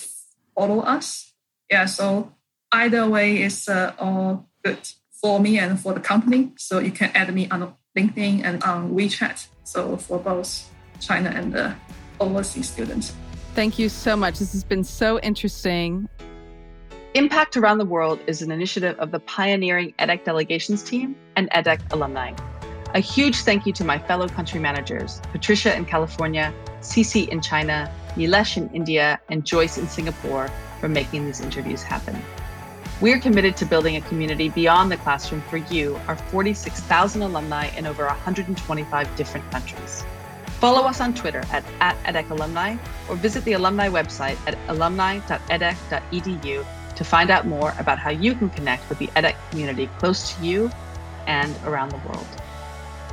follow 0.58 0.80
us. 0.80 1.32
Yeah, 1.70 1.86
so 1.86 2.34
either 2.72 3.08
way 3.08 3.42
is 3.42 3.70
uh, 3.70 3.94
all 4.00 4.50
good 4.64 4.90
for 5.22 5.40
me 5.40 5.60
and 5.60 5.80
for 5.80 5.94
the 5.94 6.00
company. 6.00 6.52
So 6.58 6.80
you 6.80 6.92
can 6.92 7.12
add 7.14 7.34
me 7.34 7.48
on 7.50 7.74
LinkedIn 7.98 8.44
and 8.44 8.64
on 8.64 8.94
WeChat. 8.94 9.48
So 9.64 9.98
for 9.98 10.20
both 10.20 10.70
China 11.00 11.30
and 11.30 11.54
the 11.54 11.76
overseas 12.20 12.70
students. 12.70 13.14
Thank 13.54 13.80
you 13.80 13.90
so 13.90 14.16
much. 14.16 14.40
This 14.40 14.52
has 14.52 14.64
been 14.64 14.84
so 14.84 15.20
interesting. 15.20 16.10
Impact 17.14 17.56
Around 17.56 17.78
the 17.78 17.86
World 17.86 18.20
is 18.28 18.42
an 18.42 18.52
initiative 18.52 19.00
of 19.00 19.12
the 19.12 19.20
pioneering 19.22 19.94
EDHEC 20.00 20.26
delegations 20.26 20.84
team 20.84 21.16
and 21.38 21.50
EDHEC 21.52 21.80
alumni. 21.94 22.34
A 22.96 23.02
huge 23.02 23.42
thank 23.42 23.66
you 23.66 23.74
to 23.74 23.84
my 23.84 24.00
fellow 24.00 24.30
country 24.30 24.58
managers, 24.58 25.20
Patricia 25.34 25.76
in 25.76 25.84
California, 25.84 26.54
Cici 26.80 27.28
in 27.28 27.42
China, 27.42 27.92
Nilesh 28.16 28.56
in 28.56 28.70
India, 28.70 29.20
and 29.28 29.46
Joyce 29.46 29.78
in 29.78 29.90
Singapore 29.90 30.50
for 30.80 30.88
making 30.88 31.26
these 31.26 31.42
interviews 31.42 31.84
happen. 31.84 32.16
We're 33.02 33.20
committed 33.20 33.58
to 33.58 33.66
building 33.66 33.98
a 33.98 34.02
community 34.02 34.48
beyond 34.48 34.94
the 34.94 34.96
classroom 34.96 35.42
for 35.50 35.58
you, 35.58 36.00
our 36.08 36.16
46,000 36.16 37.22
alumni 37.22 37.68
in 37.76 37.86
over 37.86 38.06
125 38.06 39.16
different 39.18 39.52
countries. 39.52 40.06
Follow 40.62 40.88
us 40.88 41.02
on 41.02 41.14
Twitter 41.14 41.44
at, 41.52 41.66
at 41.82 41.98
EDHEC 42.06 42.30
Alumni 42.30 42.78
or 43.10 43.18
visit 43.18 43.44
the 43.44 43.54
alumni 43.54 43.90
website 43.90 44.38
at 44.48 44.58
alumni.edhec.edu 44.70 46.66
to 46.96 47.04
find 47.04 47.30
out 47.30 47.46
more 47.46 47.74
about 47.78 48.00
how 48.00 48.12
you 48.12 48.34
can 48.36 48.50
connect 48.50 48.88
with 48.88 49.00
the 49.00 49.08
EDHEC 49.18 49.36
community 49.52 49.88
close 50.00 50.34
to 50.34 50.46
you 50.46 50.72
and 51.28 51.54
around 51.66 51.90
the 51.90 51.98
world. 52.08 52.26